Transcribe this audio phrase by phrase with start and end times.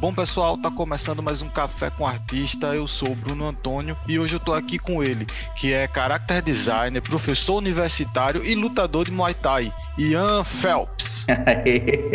[0.00, 2.68] Bom pessoal, tá começando mais um Café com Artista.
[2.68, 6.40] Eu sou o Bruno Antônio e hoje eu tô aqui com ele, que é character
[6.40, 11.26] designer, professor universitário e lutador de Muay Thai, Ian Phelps.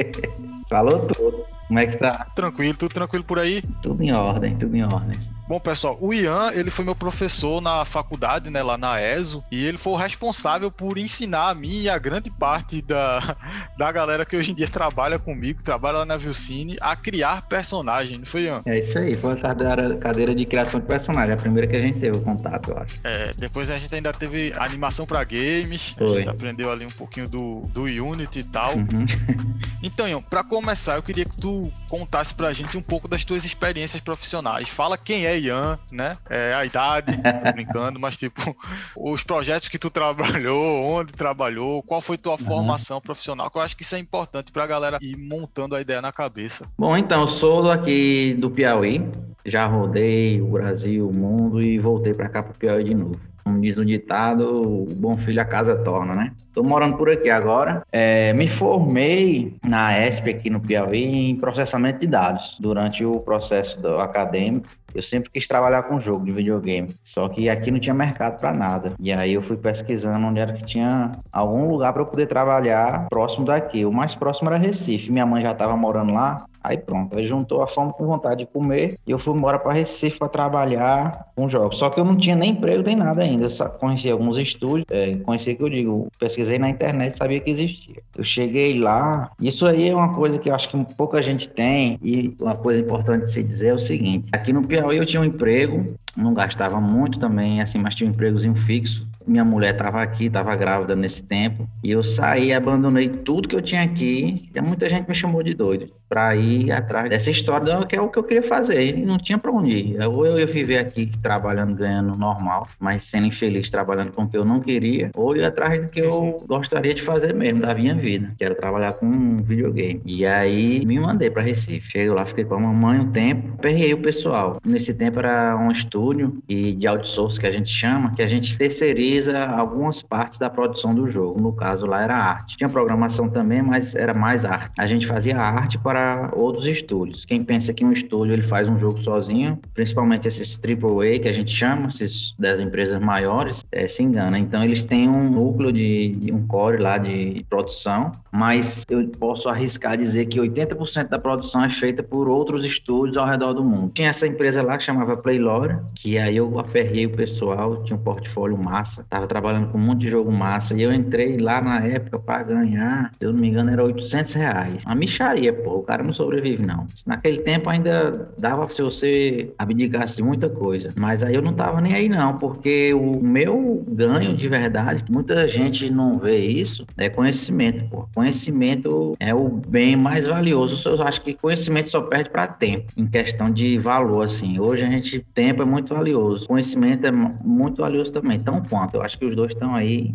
[0.67, 1.45] Falou tudo.
[1.67, 2.25] Como é que tá?
[2.35, 3.61] Tranquilo, tudo tranquilo por aí?
[3.83, 5.19] Tudo em ordem, tudo em ordem.
[5.47, 9.63] Bom, pessoal, o Ian, ele foi meu professor na faculdade, né, lá na ESO, e
[9.63, 13.37] ele foi o responsável por ensinar a mim e a grande parte da,
[13.77, 18.17] da galera que hoje em dia trabalha comigo, trabalha lá na Vilcine, a criar personagem,
[18.17, 18.63] não foi, Ian?
[18.65, 21.81] É isso aí, foi a cadeira, cadeira de criação de personagem, a primeira que a
[21.81, 22.99] gente teve o contato, eu acho.
[23.03, 26.07] É, depois a gente ainda teve animação para games, Foi.
[26.07, 28.75] a gente aprendeu ali um pouquinho do, do Unity e tal.
[28.75, 29.05] Uhum.
[29.83, 33.45] Então, Ian, pra começar, eu queria que tu contasse pra gente um pouco das tuas
[33.45, 34.67] experiências profissionais.
[34.67, 36.17] Fala quem é Ian, né?
[36.29, 38.55] É, a idade, tô brincando, mas tipo,
[38.95, 43.75] os projetos que tu trabalhou, onde trabalhou, qual foi tua formação profissional, que eu acho
[43.75, 46.65] que isso é importante pra galera ir montando a ideia na cabeça.
[46.77, 49.07] Bom, então, eu sou aqui do Piauí,
[49.45, 53.19] já rodei o Brasil, o mundo e voltei pra cá pro Piauí de novo.
[53.43, 56.31] Como diz no ditado, o bom filho a casa torna, né?
[56.51, 57.83] Tô morando por aqui agora.
[57.91, 63.79] É, me formei na ESP aqui no Piauí em processamento de dados durante o processo
[63.79, 64.67] do acadêmico.
[64.95, 68.53] Eu sempre quis trabalhar com jogo de videogame, só que aqui não tinha mercado para
[68.53, 68.93] nada.
[68.97, 73.07] E aí eu fui pesquisando onde era que tinha algum lugar para eu poder trabalhar
[73.09, 73.85] próximo daqui.
[73.85, 75.11] O mais próximo era Recife.
[75.11, 76.45] Minha mãe já estava morando lá.
[76.65, 79.73] Aí pronto, aí juntou a fome com vontade de comer e eu fui embora para
[79.73, 81.77] Recife para trabalhar com jogos.
[81.77, 83.45] Só que eu não tinha nem emprego nem nada ainda.
[83.45, 87.51] Eu só conhecia alguns estúdios, é, conhecia que eu digo, pesquisei na internet, sabia que
[87.51, 87.97] existia.
[88.17, 91.99] Eu cheguei lá, isso aí é uma coisa que eu acho que pouca gente tem
[92.01, 95.21] e uma coisa importante de se dizer é o seguinte: aqui no Piauí eu tinha
[95.21, 99.07] um emprego, não gastava muito também, assim, mas tinha um empregozinho fixo.
[99.27, 103.61] Minha mulher estava aqui, estava grávida nesse tempo, e eu saí, abandonei tudo que eu
[103.61, 107.95] tinha aqui, e muita gente me chamou de doido para ir atrás dessa história, que
[107.95, 110.01] é o que eu queria fazer, e não tinha para onde ir.
[110.01, 114.37] Ou eu ia viver aqui trabalhando, ganhando normal, mas sendo infeliz trabalhando com o que
[114.37, 117.95] eu não queria, ou ia atrás do que eu gostaria de fazer mesmo, da minha
[117.95, 120.01] vida, que era trabalhar com um videogame.
[120.05, 121.91] E aí me mandei para Recife.
[121.91, 124.59] Cheguei lá, fiquei com a mamãe um tempo, perrei o pessoal.
[124.65, 128.57] Nesse tempo era um estúdio e de outsourcing que a gente chama, que a gente
[128.57, 131.39] terceiriza algumas partes da produção do jogo.
[131.39, 132.57] No caso lá era arte.
[132.57, 134.73] Tinha programação também, mas era mais arte.
[134.77, 135.94] A gente fazia arte para
[136.33, 137.25] outros estúdios.
[137.25, 141.33] Quem pensa que um estúdio ele faz um jogo sozinho, principalmente esses AAA que a
[141.33, 144.37] gente chama, esses das empresas maiores, é, se engana.
[144.37, 149.49] Então eles têm um núcleo de, de um core lá de produção, mas eu posso
[149.49, 153.91] arriscar dizer que 80% da produção é feita por outros estúdios ao redor do mundo.
[153.93, 158.01] Tinha essa empresa lá que chamava Playlore, que aí eu aperrei o pessoal, tinha um
[158.01, 161.79] portfólio massa, tava trabalhando com um monte de jogo massa, e eu entrei lá na
[161.79, 164.83] época para ganhar, se eu não me engano, era 800 reais.
[164.85, 166.85] Uma micharia, pô, cara não sobrevive não.
[167.05, 171.79] Naquele tempo ainda dava se você abdicasse de muita coisa, mas aí eu não tava
[171.81, 177.09] nem aí não, porque o meu ganho de verdade, muita gente não vê isso, é
[177.09, 178.07] conhecimento, pô.
[178.13, 180.89] Conhecimento é o bem mais valioso.
[180.89, 184.59] Eu acho que conhecimento só perde para tempo, em questão de valor, assim.
[184.59, 188.95] Hoje a gente, tempo é muito valioso, conhecimento é muito valioso também, tão quanto.
[188.95, 190.11] Eu acho que os dois estão aí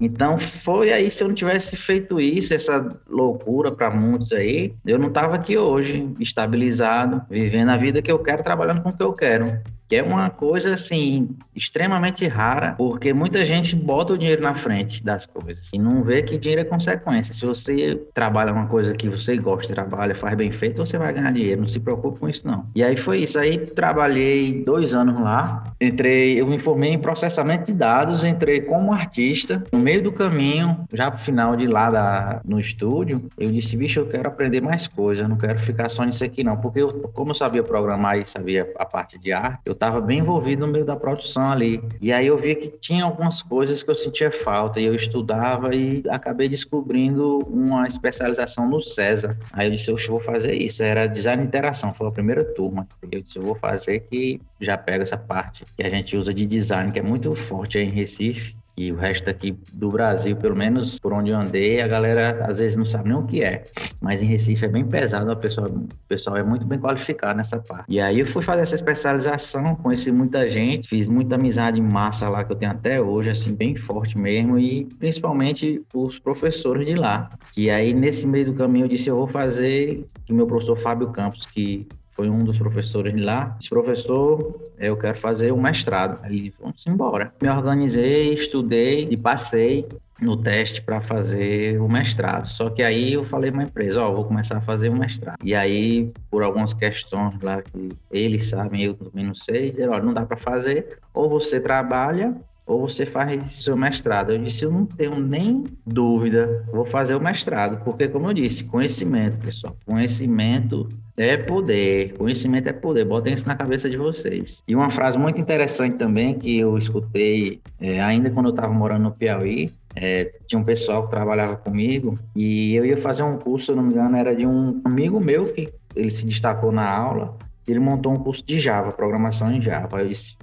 [0.00, 4.98] Então foi aí, se eu não tivesse feito isso, essa loucura para muitos aí, eu
[4.98, 9.02] não tava aqui hoje, estabilizado, vivendo a vida que eu quero, trabalhando com o que
[9.02, 9.60] eu quero
[9.92, 15.04] que é uma coisa assim extremamente rara, porque muita gente bota o dinheiro na frente
[15.04, 17.34] das coisas e não vê que dinheiro é consequência.
[17.34, 21.30] Se você trabalha uma coisa que você gosta, trabalha, faz bem feito, você vai ganhar
[21.30, 21.60] dinheiro.
[21.60, 22.64] Não se preocupe com isso não.
[22.74, 23.38] E aí foi isso.
[23.38, 25.74] Aí trabalhei dois anos lá.
[25.78, 28.24] Entrei, eu me formei em processamento de dados.
[28.24, 29.62] Entrei como artista.
[29.70, 34.00] No meio do caminho, já pro final de lá da, no estúdio, eu disse, bicho,
[34.00, 35.28] eu quero aprender mais coisas.
[35.28, 38.72] Não quero ficar só nisso aqui não, porque eu, como eu sabia programar e sabia
[38.78, 41.82] a parte de arte, eu estava bem envolvido no meio da produção ali.
[42.00, 45.74] E aí eu via que tinha algumas coisas que eu sentia falta e eu estudava
[45.74, 49.36] e acabei descobrindo uma especialização no César.
[49.52, 50.84] Aí eu disse, eu vou fazer isso.
[50.84, 52.86] Era design de interação, foi a primeira turma.
[53.10, 56.46] Eu disse, eu vou fazer que já pega essa parte que a gente usa de
[56.46, 58.54] design, que é muito forte aí em Recife.
[58.76, 62.58] E o resto aqui do Brasil, pelo menos por onde eu andei, a galera às
[62.58, 63.64] vezes não sabe nem o que é.
[64.00, 67.58] Mas em Recife é bem pesado, o pessoal, o pessoal é muito bem qualificado nessa
[67.58, 67.84] parte.
[67.88, 72.42] E aí eu fui fazer essa especialização, conheci muita gente, fiz muita amizade massa lá
[72.44, 77.30] que eu tenho até hoje, assim, bem forte mesmo, e principalmente os professores de lá.
[77.56, 81.10] E aí nesse meio do caminho eu disse, eu vou fazer o meu professor Fábio
[81.10, 81.86] Campos, que
[82.22, 83.56] foi um dos professores lá.
[83.60, 86.20] Esse professor, eu quero fazer o mestrado.
[86.22, 87.34] Aí vamos embora.
[87.42, 89.88] Me organizei, estudei e passei.
[90.20, 92.46] no teste para fazer o mestrado.
[92.46, 95.36] Só que aí eu falei para empresa, ó, oh, vou começar a fazer o mestrado.
[95.42, 100.00] E aí, por algumas questões lá que eles sabem, eu também não sei, disseram, ó,
[100.00, 102.36] não dá para fazer, ou você trabalha
[102.66, 104.32] ou você faz seu mestrado.
[104.32, 108.64] Eu disse, eu não tenho nem dúvida, vou fazer o mestrado, porque como eu disse,
[108.64, 114.62] conhecimento, pessoal, conhecimento é poder, conhecimento é poder, botem isso na cabeça de vocês.
[114.66, 119.02] E uma frase muito interessante também que eu escutei é, ainda quando eu estava morando
[119.02, 123.66] no Piauí, é, tinha um pessoal que trabalhava comigo e eu ia fazer um curso,
[123.66, 126.88] se eu não me engano, era de um amigo meu que ele se destacou na
[126.88, 127.36] aula.
[127.66, 130.00] Ele montou um curso de Java, programação em Java.
[130.00, 130.36] Eu disse,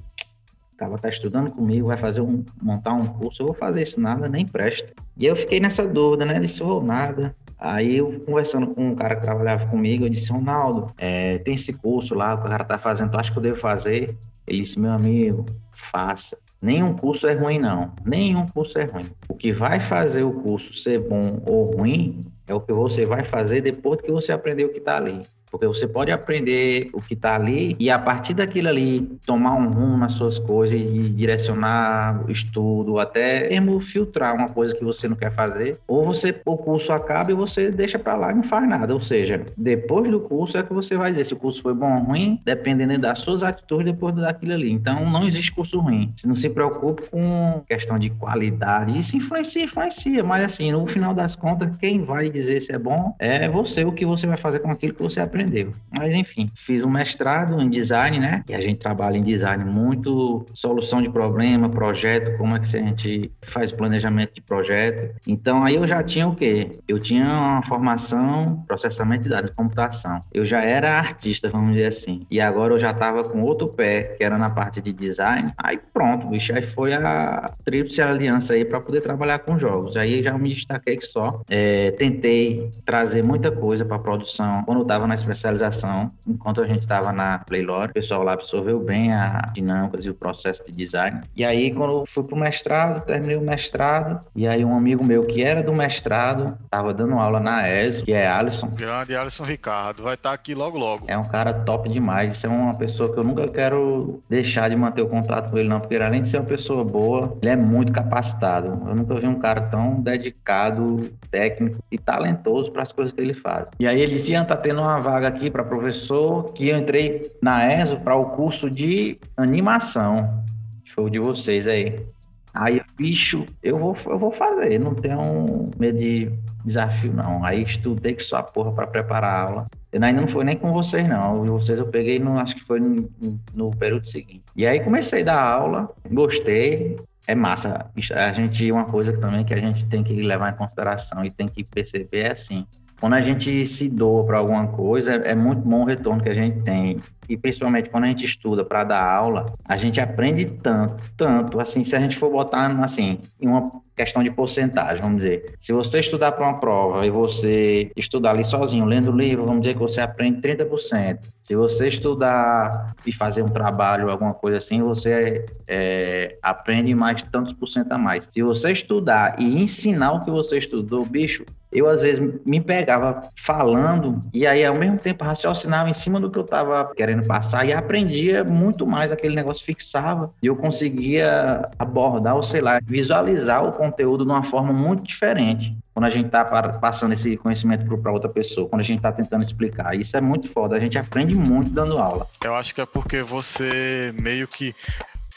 [0.79, 4.29] cara tá estudando comigo, vai fazer um, montar um curso, eu vou fazer isso nada,
[4.29, 4.93] nem presta.
[5.17, 6.39] E eu fiquei nessa dúvida, né?
[6.39, 7.35] Disse, vou nada.
[7.57, 11.73] Aí eu conversando com um cara que trabalhava comigo, eu disse, Ronaldo, é, tem esse
[11.73, 14.15] curso lá, o cara tá fazendo, tu acha que eu devo fazer?
[14.47, 16.37] Ele disse, meu amigo, faça.
[16.61, 17.93] Nenhum curso é ruim, não.
[18.05, 19.09] Nenhum curso é ruim.
[19.27, 23.23] O que vai fazer o curso ser bom ou ruim é o que você vai
[23.23, 25.21] fazer depois que você aprender o que está ali.
[25.51, 29.69] Porque você pode aprender o que está ali e a partir daquilo ali tomar um
[29.69, 35.07] rumo nas suas coisas e direcionar o estudo, até mesmo filtrar uma coisa que você
[35.07, 35.80] não quer fazer.
[35.88, 38.94] Ou você o curso acaba e você deixa para lá e não faz nada.
[38.94, 41.98] Ou seja, depois do curso é que você vai dizer se o curso foi bom
[41.98, 44.72] ou ruim, dependendo das suas atitudes depois daquilo ali.
[44.72, 46.10] Então não existe curso ruim.
[46.25, 48.98] Não se preocupe com questão de qualidade.
[48.98, 50.24] Isso influencia, influencia.
[50.24, 53.92] Mas assim, no final das contas, quem vai dizer se é bom é você, o
[53.92, 55.71] que você vai fazer com aquilo que você aprende aprendeu.
[55.95, 58.44] Mas enfim, fiz um mestrado em design, né?
[58.47, 62.80] E a gente trabalha em design muito solução de problema, projeto, como é que a
[62.80, 65.15] gente faz planejamento de projeto.
[65.25, 66.80] Então aí eu já tinha o quê?
[66.88, 70.21] Eu tinha uma formação processamento de dados, computação.
[70.33, 72.25] Eu já era artista, vamos dizer assim.
[72.30, 75.53] E agora eu já estava com outro pé, que era na parte de design.
[75.57, 79.97] Aí pronto, bicho, aí foi a tríplice aliança aí para poder trabalhar com jogos.
[79.97, 81.41] Aí já me destaquei que só.
[81.50, 84.63] É, tentei trazer muita coisa para produção.
[84.63, 88.79] Quando eu estava na especialização, enquanto a gente estava na Playlore, o pessoal lá absorveu
[88.79, 91.21] bem a dinâmicas e o processo de design.
[91.35, 95.03] E aí, quando eu fui para o mestrado, terminei o mestrado, e aí um amigo
[95.03, 98.67] meu que era do mestrado, estava dando aula na ESO, que é Alisson.
[98.69, 101.05] Grande Alisson Ricardo, vai estar tá aqui logo logo.
[101.07, 104.75] É um cara top demais, isso é uma pessoa que eu nunca quero deixar de
[104.75, 107.51] manter o contato com ele não, porque ele, além de ser uma pessoa boa, ele
[107.51, 108.67] é muito capacitado.
[108.87, 113.33] Eu nunca vi um cara tão dedicado, técnico e talentoso para as coisas que ele
[113.33, 113.69] faz.
[113.79, 117.74] E aí ele disse, tá tendo uma vaga aqui para professor que eu entrei na
[117.74, 120.44] ESO para o curso de animação.
[120.88, 122.06] Foi o de vocês aí.
[122.54, 126.31] Aí, bicho, eu vou, eu vou fazer, não tenho medo de
[126.66, 127.44] desafio, não.
[127.44, 129.66] Aí estudei que só porra para preparar a aula.
[129.92, 131.45] Eu ainda não foi nem com vocês, não.
[131.45, 133.10] Vocês eu peguei, no, acho que foi no,
[133.54, 134.44] no período seguinte.
[134.56, 137.00] E aí comecei a dar aula, gostei.
[137.27, 137.92] É massa.
[138.15, 141.48] A gente, uma coisa também que a gente tem que levar em consideração e tem
[141.48, 142.65] que perceber é assim
[143.00, 146.34] quando a gente se doa para alguma coisa, é, muito bom o retorno que a
[146.34, 147.00] gente tem.
[147.30, 151.60] E principalmente quando a gente estuda para dar aula, a gente aprende tanto, tanto.
[151.60, 155.54] Assim, se a gente for botar assim, em uma questão de porcentagem, vamos dizer.
[155.60, 159.75] Se você estudar para uma prova e você estudar ali sozinho, lendo livro, vamos dizer
[159.75, 161.19] que você aprende 30%.
[161.44, 167.54] Se você estudar e fazer um trabalho, alguma coisa assim, você é, aprende mais tantos
[167.54, 168.28] por cento a mais.
[168.31, 173.30] Se você estudar e ensinar o que você estudou, bicho, eu às vezes me pegava
[173.36, 177.66] falando e aí ao mesmo tempo raciocinava em cima do que eu estava querendo passar
[177.66, 183.63] e aprendia muito mais aquele negócio fixava e eu conseguia abordar ou sei lá visualizar
[183.63, 188.12] o conteúdo de uma forma muito diferente quando a gente está passando esse conhecimento para
[188.12, 189.93] outra pessoa, quando a gente está tentando explicar.
[190.00, 192.25] Isso é muito foda, a gente aprende muito dando aula.
[192.41, 194.74] Eu acho que é porque você meio que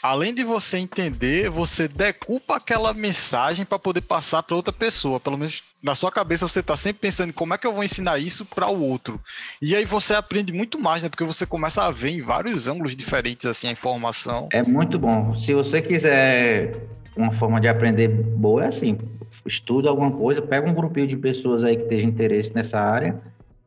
[0.03, 5.19] além de você entender, você decupa aquela mensagem para poder passar para outra pessoa.
[5.19, 8.19] Pelo menos na sua cabeça você está sempre pensando como é que eu vou ensinar
[8.19, 9.19] isso para o outro.
[9.61, 11.09] E aí você aprende muito mais, né?
[11.09, 14.49] Porque você começa a ver em vários ângulos diferentes assim a informação.
[14.51, 15.33] É muito bom.
[15.33, 16.75] Se você quiser
[17.15, 18.97] uma forma de aprender boa é assim,
[19.45, 23.21] estuda alguma coisa, pega um grupinho de pessoas aí que tenham interesse nessa área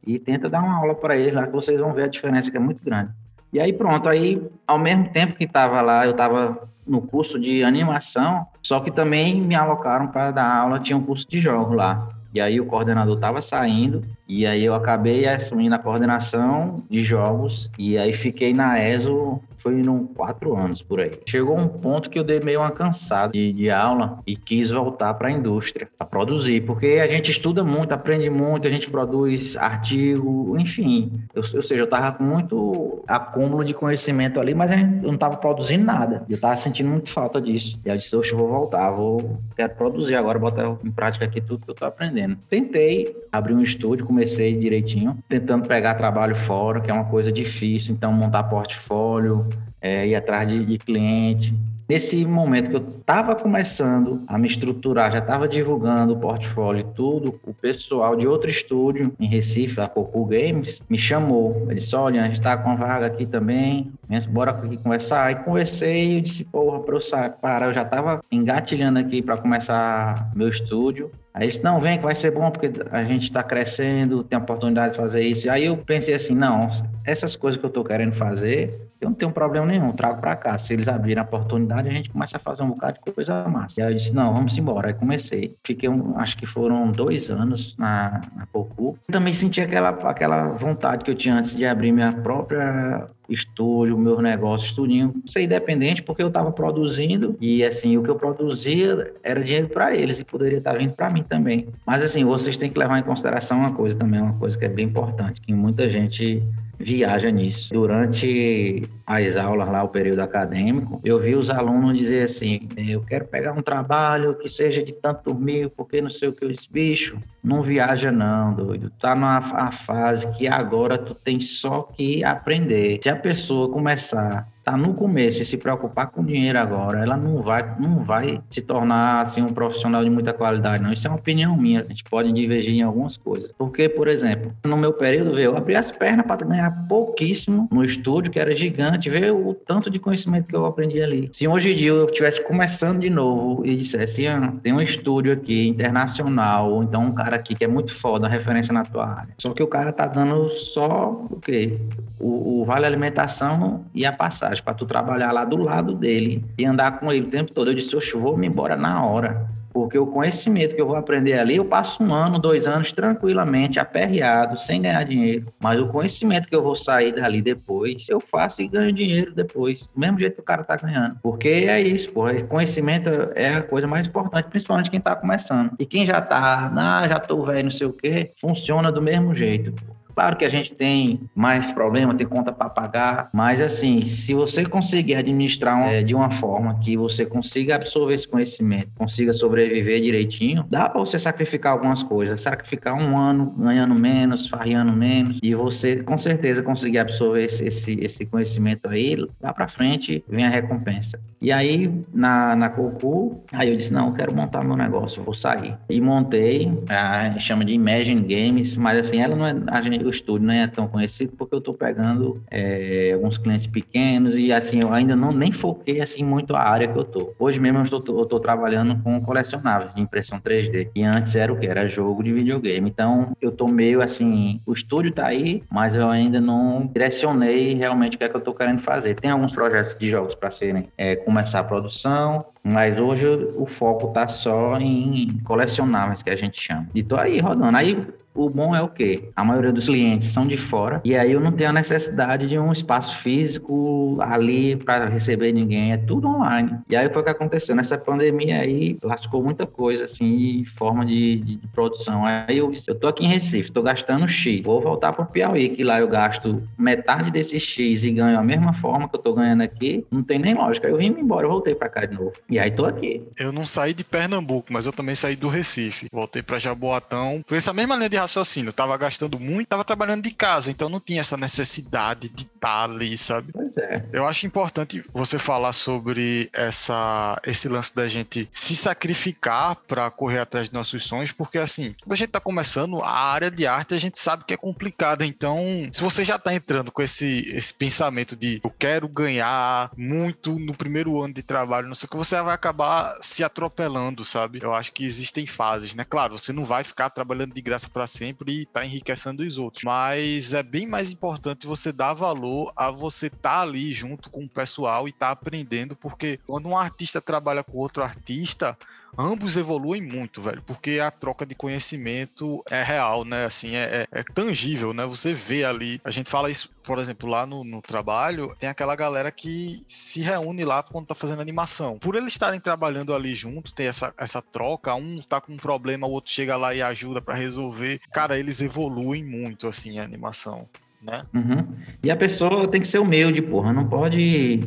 [0.07, 2.57] e tenta dar uma aula para eles lá que vocês vão ver a diferença que
[2.57, 3.11] é muito grande.
[3.53, 7.65] E aí pronto, aí ao mesmo tempo que estava lá, eu estava no curso de
[7.65, 12.09] animação, só que também me alocaram para dar aula, tinha um curso de jogos lá.
[12.35, 17.71] E aí o coordenador estava saindo E aí eu acabei assumindo a coordenação de jogos
[17.79, 21.11] e aí fiquei na ESO foi em quatro anos por aí.
[21.27, 25.13] Chegou um ponto que eu dei meio uma cansada de, de aula e quis voltar
[25.15, 29.57] para a indústria, a produzir, porque a gente estuda muito, aprende muito, a gente produz
[29.57, 31.21] artigo, enfim.
[31.35, 35.37] Eu, ou seja, eu estava com muito acúmulo de conhecimento ali, mas eu não estava
[35.37, 36.25] produzindo nada.
[36.29, 37.81] Eu estava sentindo muito falta disso.
[37.85, 41.25] E aí eu disse, oxe, eu vou voltar, vou, quero produzir agora, botar em prática
[41.25, 42.39] aqui tudo que eu estou aprendendo.
[42.49, 47.93] Tentei abrir um estúdio, comecei direitinho, tentando pegar trabalho fora, que é uma coisa difícil,
[47.93, 49.49] então montar portfólio,
[49.81, 51.55] é, ir atrás de, de cliente.
[51.89, 56.95] Nesse momento que eu estava começando a me estruturar, já estava divulgando o portfólio e
[56.95, 61.53] tudo, o pessoal de outro estúdio em Recife, a Coco Games, me chamou.
[61.67, 63.93] Ele disse: Olha, a gente está com uma vaga aqui também,
[64.31, 65.27] bora aqui conversar.
[65.27, 67.01] Aí conversei e disse: Porra, para eu
[67.41, 71.13] parar, eu já estava engatilhando aqui para começar meu estúdio.
[71.37, 74.93] Aí disse, não, vem que vai ser bom porque a gente está crescendo, tem oportunidade
[74.93, 75.51] de fazer isso.
[75.51, 76.67] Aí eu pensei assim, não,
[77.05, 80.57] essas coisas que eu estou querendo fazer, eu não tenho problema nenhum, trago para cá.
[80.57, 83.81] Se eles abrirem a oportunidade, a gente começa a fazer um bocado de coisa massa.
[83.81, 84.89] E aí eu disse, não, vamos embora.
[84.89, 85.55] Aí comecei.
[85.63, 88.99] Fiquei, um, acho que foram dois anos na, na Pocu.
[89.13, 94.21] Também senti aquela, aquela vontade que eu tinha antes de abrir minha própria estúdio, meu
[94.21, 99.43] negócio, estudinho, ser independente porque eu estava produzindo e assim, o que eu produzia era
[99.43, 101.69] dinheiro para eles e poderia estar tá vindo para mim também.
[101.85, 104.69] Mas assim, vocês têm que levar em consideração uma coisa também, uma coisa que é
[104.69, 106.43] bem importante, que muita gente
[106.79, 107.73] viaja nisso.
[107.73, 113.25] Durante as aulas lá, o período acadêmico, eu vi os alunos dizer assim: eu quero
[113.27, 117.17] pegar um trabalho que seja de tanto mil, porque não sei o que disse, bicho,
[117.43, 118.91] não viaja não, doido.
[119.01, 122.99] Tá numa fase que agora tu tem só que aprender.
[123.01, 127.41] Se a pessoa começar tá no começo e se preocupar com dinheiro agora, ela não
[127.41, 130.93] vai, não vai se tornar assim um profissional de muita qualidade, não.
[130.93, 131.83] Isso é uma opinião minha.
[131.83, 133.53] A gente pode divergir em algumas coisas.
[133.57, 138.33] Porque, por exemplo, no meu período, eu abri as pernas para ganhar pouquíssimo no estúdio,
[138.33, 141.29] que era gigante, ver o tanto de conhecimento que eu aprendi ali.
[141.33, 145.33] Se hoje em dia eu estivesse começando de novo e dissesse, ah, tem um estúdio
[145.33, 149.35] aqui internacional, ou então um cara aqui que é muito foda, referência na tua área.
[149.39, 151.79] Só que o cara tá dando só o quê?
[152.19, 156.65] O, o vale alimentação e a passagem para tu trabalhar lá do lado dele e
[156.65, 157.71] andar com ele o tempo todo.
[157.71, 159.49] Eu disse, oxe, vou me embora na hora.
[159.77, 163.79] Porque o conhecimento que eu vou aprender ali, eu passo um ano, dois anos tranquilamente,
[163.79, 165.53] aperreado, sem ganhar dinheiro.
[165.61, 169.87] Mas o conhecimento que eu vou sair dali depois, eu faço e ganho dinheiro depois.
[169.89, 171.19] Do mesmo jeito que o cara tá ganhando.
[171.23, 172.23] Porque é isso, pô.
[172.49, 175.73] Conhecimento é a coisa mais importante, principalmente quem tá começando.
[175.79, 179.35] E quem já tá, ah, já tô velho, não sei o quê, funciona do mesmo
[179.35, 179.75] jeito.
[180.17, 184.65] Claro que a gente tem mais problema, tem conta para pagar, mas assim, se você
[184.65, 190.65] conseguir administrar é, de uma forma que você consiga absorver esse conhecimento, consiga sobreviver direitinho,
[190.71, 195.97] dá para você sacrificar algumas coisas, sacrificar um ano ganhando menos, farreando menos, e você
[195.97, 201.21] com certeza conseguir absorver esse, esse, esse conhecimento aí, lá para frente vem a recompensa.
[201.41, 205.35] E aí, na, na Cocu, aí eu disse, não, eu quero montar meu negócio, vou
[205.35, 205.77] sair.
[205.91, 210.06] E montei, a gente chama de Imagine Games, mas assim, ela não é, a gente,
[210.07, 214.53] o estúdio não é tão conhecido porque eu estou pegando é, alguns clientes pequenos e
[214.53, 217.33] assim eu ainda não nem foquei assim muito a área que eu tô.
[217.39, 221.67] Hoje mesmo eu estou trabalhando com colecionáveis de impressão 3D e antes era o que
[221.67, 222.89] era jogo de videogame.
[222.89, 228.17] Então eu tô meio assim, o estúdio tá aí, mas eu ainda não direcionei realmente
[228.17, 229.15] o que é que eu estou querendo fazer.
[229.15, 234.09] Tem alguns projetos de jogos para serem é, começar a produção, mas hoje o foco
[234.09, 236.89] tá só em colecionáveis que a gente chama.
[236.95, 237.77] E tô aí rodando.
[237.77, 237.97] Aí
[238.37, 239.31] o bom é o quê?
[239.35, 242.59] A maioria dos clientes são de fora e aí eu não tenho a necessidade de
[242.59, 246.79] um espaço físico ali para receber ninguém, é tudo online.
[246.89, 247.75] E aí foi o que aconteceu.
[247.75, 252.25] Nessa pandemia aí lascou muita coisa assim, forma de, de, de, produção.
[252.25, 255.27] Aí eu disse, eu tô aqui em Recife, tô gastando X, vou voltar para o
[255.27, 259.21] Piauí, que lá eu gasto metade desse X e ganho a mesma forma que eu
[259.21, 260.89] tô ganhando aqui, não tem nem lógica.
[260.89, 262.33] Eu vim embora, eu voltei para cá de novo.
[262.49, 263.23] E aí tô aqui.
[263.39, 266.07] Eu não saí de Pernambuco, mas eu também saí do Recife.
[266.13, 268.69] Voltei para Jaboatão, por essa mesma linha de raciocínio.
[268.71, 272.59] Eu tava gastando muito, tava trabalhando de casa, então não tinha essa necessidade de estar
[272.61, 273.53] tá ali, sabe?
[273.53, 274.05] Pois é.
[274.13, 280.41] Eu acho importante você falar sobre essa, esse lance da gente se sacrificar para correr
[280.41, 283.95] atrás de nossos sonhos, porque assim, quando a gente tá começando, a área de arte
[283.95, 285.25] a gente sabe que é complicada.
[285.25, 285.59] Então,
[285.93, 290.75] se você já tá entrando com esse, esse pensamento de eu quero ganhar muito no
[290.75, 294.59] primeiro ano de trabalho, não sei o que, você vai acabar se atropelando, sabe?
[294.63, 296.05] Eu acho que existem fases, né?
[296.05, 299.85] Claro, você não vai ficar trabalhando de graça para sempre e tá enriquecendo os outros.
[299.85, 304.45] Mas é bem mais importante você dar valor a você estar tá ali junto com
[304.45, 308.77] o pessoal e tá aprendendo, porque quando um artista trabalha com outro artista,
[309.17, 313.45] ambos evoluem muito, velho, porque a troca de conhecimento é real, né?
[313.45, 315.05] Assim, é, é, é tangível, né?
[315.07, 318.95] Você vê ali, a gente fala isso, por exemplo, lá no, no, trabalho, tem aquela
[318.95, 321.99] galera que se reúne lá quando tá fazendo animação.
[321.99, 326.07] Por eles estarem trabalhando ali junto, ter essa, essa troca, um tá com um problema,
[326.07, 328.01] o outro chega lá e ajuda para resolver.
[328.13, 330.69] Cara, eles evoluem muito, assim, a animação.
[331.03, 331.25] Né?
[331.33, 331.69] Uhum.
[332.03, 333.73] E a pessoa tem que ser humilde, porra.
[333.73, 334.61] Não pode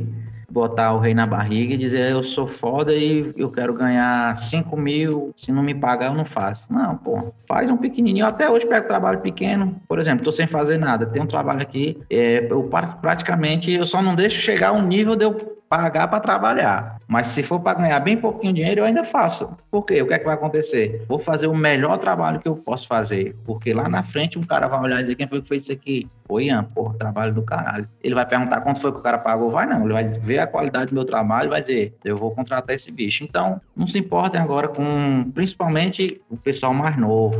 [0.49, 4.75] botar o rei na barriga e dizer eu sou foda e eu quero ganhar 5
[4.77, 6.71] mil, se não me pagar eu não faço.
[6.71, 8.23] Não, pô, faz um pequenininho.
[8.23, 11.61] Eu até hoje pego trabalho pequeno, por exemplo, tô sem fazer nada, tem um trabalho
[11.61, 12.69] aqui, é, eu
[13.01, 16.97] praticamente, eu só não deixo chegar ao nível de eu pagar para trabalhar.
[17.07, 19.49] Mas se for para ganhar bem pouquinho dinheiro, eu ainda faço.
[19.69, 20.01] Por quê?
[20.01, 21.05] O que é que vai acontecer?
[21.07, 23.35] Vou fazer o melhor trabalho que eu posso fazer.
[23.45, 25.71] Porque lá na frente um cara vai olhar e dizer quem foi que fez isso
[25.71, 26.07] aqui.
[26.27, 27.87] Foi Ian, porra, trabalho do caralho.
[28.03, 29.51] Ele vai perguntar quanto foi que o cara pagou.
[29.51, 32.31] Vai não, ele vai ver a qualidade do meu trabalho e vai dizer, eu vou
[32.31, 33.23] contratar esse bicho.
[33.23, 37.39] Então, não se importem agora com, principalmente, o pessoal mais novo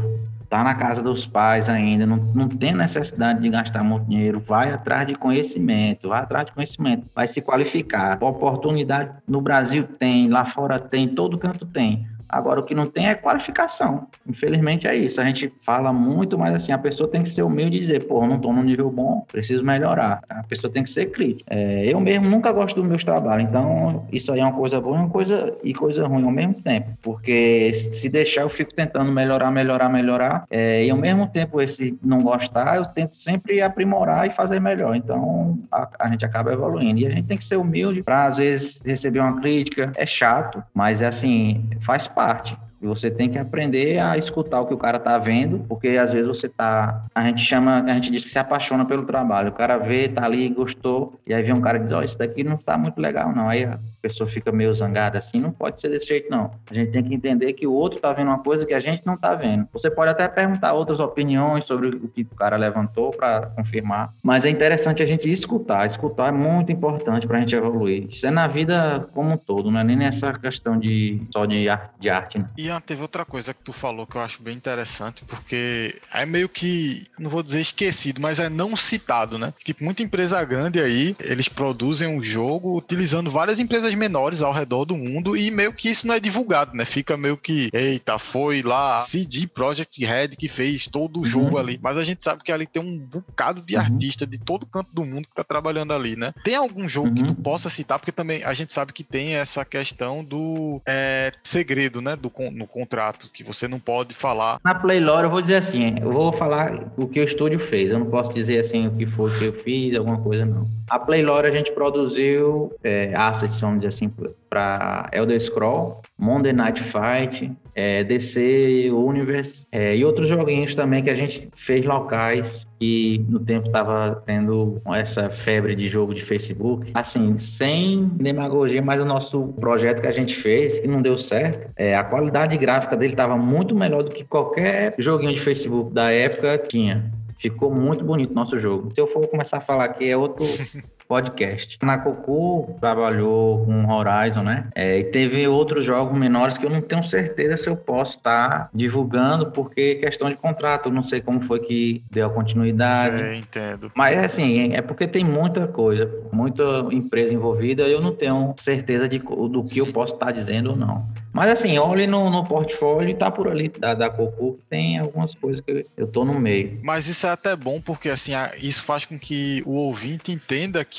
[0.50, 4.72] está na casa dos pais ainda, não, não tem necessidade de gastar muito dinheiro, vai
[4.72, 8.18] atrás de conhecimento, vai atrás de conhecimento, vai se qualificar.
[8.20, 12.08] Oportunidade no Brasil tem, lá fora tem, todo canto tem.
[12.29, 14.07] Agora, o que não tem é qualificação.
[14.27, 15.19] Infelizmente é isso.
[15.19, 18.25] A gente fala muito, mas assim, a pessoa tem que ser humilde e dizer, pô,
[18.27, 20.21] não estou num nível bom, preciso melhorar.
[20.29, 21.43] A pessoa tem que ser crítica.
[21.50, 24.95] É, eu mesmo nunca gosto dos meus trabalhos, então isso aí é uma coisa boa
[24.95, 26.91] e uma coisa, e coisa ruim ao mesmo tempo.
[27.01, 30.45] Porque se deixar, eu fico tentando melhorar, melhorar, melhorar.
[30.51, 34.95] É, e ao mesmo tempo, esse não gostar, eu tento sempre aprimorar e fazer melhor.
[34.95, 37.00] Então a, a gente acaba evoluindo.
[37.00, 39.91] E a gente tem que ser humilde para, às vezes, receber uma crítica.
[39.95, 42.57] É chato, mas é assim, faz parte parte.
[42.81, 46.13] E você tem que aprender a escutar o que o cara tá vendo, porque às
[46.13, 47.01] vezes você tá.
[47.13, 49.49] A gente chama, a gente diz que se apaixona pelo trabalho.
[49.49, 52.03] O cara vê, tá ali, gostou, e aí vem um cara e diz: Ó, oh,
[52.03, 53.49] isso daqui não tá muito legal, não.
[53.49, 53.67] Aí
[54.01, 56.51] pessoa fica meio zangada assim, não pode ser desse jeito, não.
[56.70, 59.06] A gente tem que entender que o outro tá vendo uma coisa que a gente
[59.06, 59.68] não tá vendo.
[59.74, 64.46] Você pode até perguntar outras opiniões sobre o que o cara levantou para confirmar, mas
[64.46, 65.86] é interessante a gente escutar.
[65.88, 68.08] Escutar é muito importante para a gente evoluir.
[68.10, 71.65] Isso é na vida como um todo, não é nem nessa questão de só de,
[72.00, 72.39] de arte.
[72.39, 72.46] Né?
[72.58, 76.50] E teve outra coisa que tu falou que eu acho bem interessante, porque é meio
[76.50, 79.53] que, não vou dizer esquecido, mas é não citado, né?
[79.63, 84.53] Tipo, muita empresa grande aí, eles produzem um jogo utilizando várias empresas empresas menores ao
[84.53, 86.86] redor do mundo e meio que isso não é divulgado, né?
[86.86, 91.58] Fica meio que, eita, foi lá CD Project Red que fez todo o jogo uhum.
[91.58, 91.79] ali.
[91.81, 93.81] Mas a gente sabe que ali tem um bocado de uhum.
[93.81, 96.34] artista de todo canto do mundo que tá trabalhando ali, né?
[96.43, 97.15] Tem algum jogo uhum.
[97.15, 97.36] que tu uhum.
[97.36, 98.00] possa citar?
[98.00, 102.16] Porque também a gente sabe que tem essa questão do é, segredo, né?
[102.16, 104.59] Do, no contrato, que você não pode falar.
[104.63, 107.92] Na Playlore, eu vou dizer assim, eu vou falar o que o estúdio fez.
[107.92, 110.68] Eu não posso dizer assim o que foi que eu fiz, alguma coisa, não.
[110.90, 114.13] A Playlore a gente produziu é, assets, vamos dizer assim,
[114.50, 121.09] para Elder Scroll, Monday Night Fight, é, DC Universe é, e outros joguinhos também que
[121.09, 126.92] a gente fez locais e no tempo estava tendo essa febre de jogo de Facebook.
[126.94, 131.70] Assim, sem demagogia, mas o nosso projeto que a gente fez, que não deu certo,
[131.75, 136.11] é, a qualidade gráfica dele estava muito melhor do que qualquer joguinho de Facebook da
[136.11, 137.11] época tinha.
[137.37, 138.89] Ficou muito bonito o nosso jogo.
[138.94, 140.46] Se eu for começar a falar aqui, é outro
[141.09, 141.79] podcast.
[141.81, 144.67] Na Cocu trabalhou com Horizon, né?
[144.75, 148.50] É, e teve outros jogos menores que eu não tenho certeza se eu posso estar
[148.50, 153.24] tá divulgando, porque questão de contrato, não sei como foi que deu a continuidade.
[153.24, 153.91] É, entendo.
[153.95, 159.09] Mas é assim, é porque tem muita coisa, muita empresa envolvida, eu não tenho certeza
[159.09, 161.07] de, do que eu posso estar tá dizendo ou não.
[161.33, 165.00] Mas assim, olhe no, no portfólio e tá por ali da, da Cocu, que tem
[165.00, 166.79] algumas coisas que eu tô no meio.
[166.83, 170.99] Mas isso é até bom, porque assim, isso faz com que o ouvinte entenda que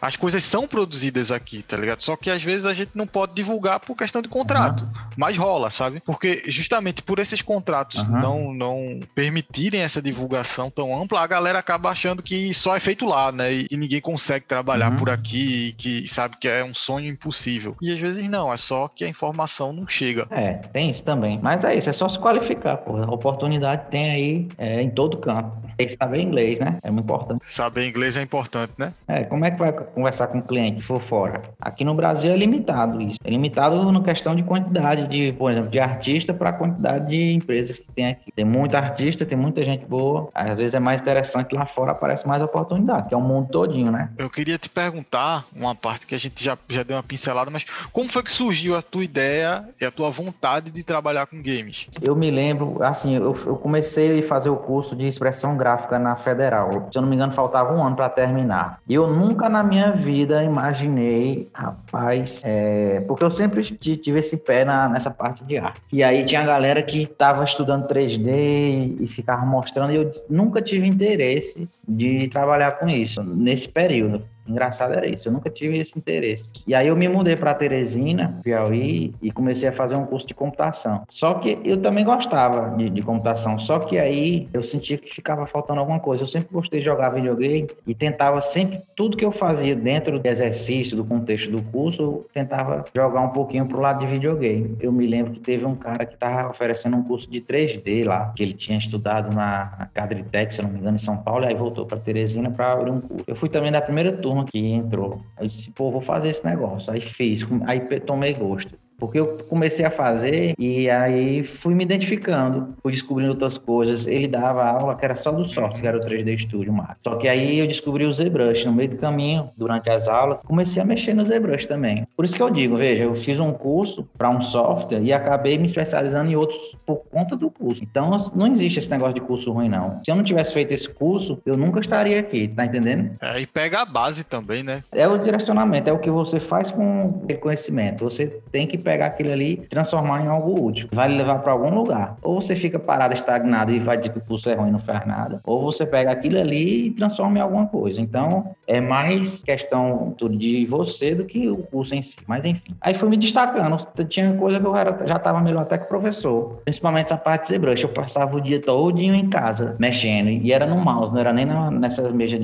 [0.00, 2.02] as coisas são produzidas aqui, tá ligado?
[2.02, 4.82] Só que às vezes a gente não pode divulgar por questão de contrato.
[4.82, 5.10] Uhum.
[5.16, 6.00] Mas rola, sabe?
[6.04, 8.20] Porque justamente por esses contratos uhum.
[8.20, 13.06] não, não permitirem essa divulgação tão ampla, a galera acaba achando que só é feito
[13.06, 13.52] lá, né?
[13.52, 14.96] E, e ninguém consegue trabalhar uhum.
[14.96, 17.76] por aqui, que sabe que é um sonho impossível.
[17.80, 20.26] E às vezes não, é só que a informação não chega.
[20.30, 21.38] É, tem isso também.
[21.42, 22.96] Mas é isso, é só se qualificar, pô.
[22.96, 25.50] A oportunidade tem aí é, em todo canto.
[25.76, 26.78] Tem que saber inglês, né?
[26.82, 27.44] É muito importante.
[27.44, 28.94] Saber inglês é importante, né?
[29.06, 31.42] É, como é que vai conversar com o cliente se for fora?
[31.60, 33.18] Aqui no Brasil é limitado isso.
[33.22, 37.32] É limitado no questão de quantidade de, por exemplo, de artista para a quantidade de
[37.34, 38.32] empresas que tem aqui.
[38.34, 40.28] Tem muita artista, tem muita gente boa.
[40.34, 43.92] Às vezes é mais interessante lá fora, aparece mais oportunidade, que é o mundo todinho,
[43.92, 44.10] né?
[44.16, 47.64] Eu queria te perguntar uma parte que a gente já, já deu uma pincelada, mas
[47.92, 51.36] como foi que surgiu a tua ideia ideia e a tua vontade de trabalhar com
[51.36, 51.88] games?
[52.00, 56.16] Eu me lembro, assim, eu, eu comecei a fazer o curso de expressão gráfica na
[56.16, 56.88] Federal.
[56.90, 58.80] Se eu não me engano, faltava um ano para terminar.
[58.88, 64.64] E eu nunca na minha vida imaginei, rapaz, é, porque eu sempre tive esse pé
[64.64, 65.80] na, nessa parte de arte.
[65.92, 70.60] E aí tinha a galera que estava estudando 3D e ficava mostrando, e eu nunca
[70.60, 74.24] tive interesse de trabalhar com isso nesse período.
[74.48, 76.44] Engraçado era isso, eu nunca tive esse interesse.
[76.66, 80.34] E aí eu me mudei para Teresina, Piauí, e comecei a fazer um curso de
[80.34, 81.02] computação.
[81.08, 85.46] Só que eu também gostava de, de computação, só que aí eu sentia que ficava
[85.46, 86.24] faltando alguma coisa.
[86.24, 90.26] Eu sempre gostei de jogar videogame e tentava sempre, tudo que eu fazia dentro do
[90.26, 94.76] exercício, do contexto do curso, eu tentava jogar um pouquinho pro lado de videogame.
[94.80, 98.32] Eu me lembro que teve um cara que estava oferecendo um curso de 3D lá,
[98.34, 101.54] que ele tinha estudado na Cadritec, se não me engano, em São Paulo, e aí
[101.54, 103.24] voltou para Teresina para abrir um curso.
[103.26, 105.24] Eu fui também da primeira turma turma que entrou.
[105.40, 106.92] Eu disse, pô, vou fazer esse negócio.
[106.92, 108.78] Aí fiz, aí tomei gosto.
[108.98, 114.06] Porque eu comecei a fazer e aí fui me identificando, fui descobrindo outras coisas.
[114.06, 116.96] Ele dava aula que era só do software, que era o 3D Studio Max.
[117.00, 120.82] Só que aí eu descobri o ZBrush no meio do caminho, durante as aulas, comecei
[120.82, 122.06] a mexer no ZBrush também.
[122.16, 125.58] Por isso que eu digo, veja, eu fiz um curso para um software e acabei
[125.58, 127.82] me especializando em outros por conta do curso.
[127.82, 130.00] Então não existe esse negócio de curso ruim não.
[130.04, 133.10] Se eu não tivesse feito esse curso, eu nunca estaria aqui, tá entendendo?
[133.20, 134.82] É, e pega a base também, né?
[134.92, 138.04] É o direcionamento, é o que você faz com o conhecimento.
[138.04, 140.88] Você tem que pegar aquilo ali e transformar em algo útil.
[140.92, 142.16] Vai levar para algum lugar.
[142.22, 144.78] Ou você fica parado, estagnado e vai dizer que o curso é ruim e não
[144.78, 145.40] faz nada.
[145.44, 148.00] Ou você pega aquilo ali e transforma em alguma coisa.
[148.00, 152.18] Então, é mais questão de você do que o curso em si.
[152.28, 152.76] Mas enfim.
[152.80, 153.76] Aí fui me destacando.
[154.08, 156.60] Tinha coisa que eu era, já estava melhor até que o professor.
[156.64, 157.82] Principalmente essa parte de ZBrush.
[157.82, 160.28] Eu passava o dia todinho em casa, mexendo.
[160.28, 162.38] E era no mouse, não era nem na, nessas mesas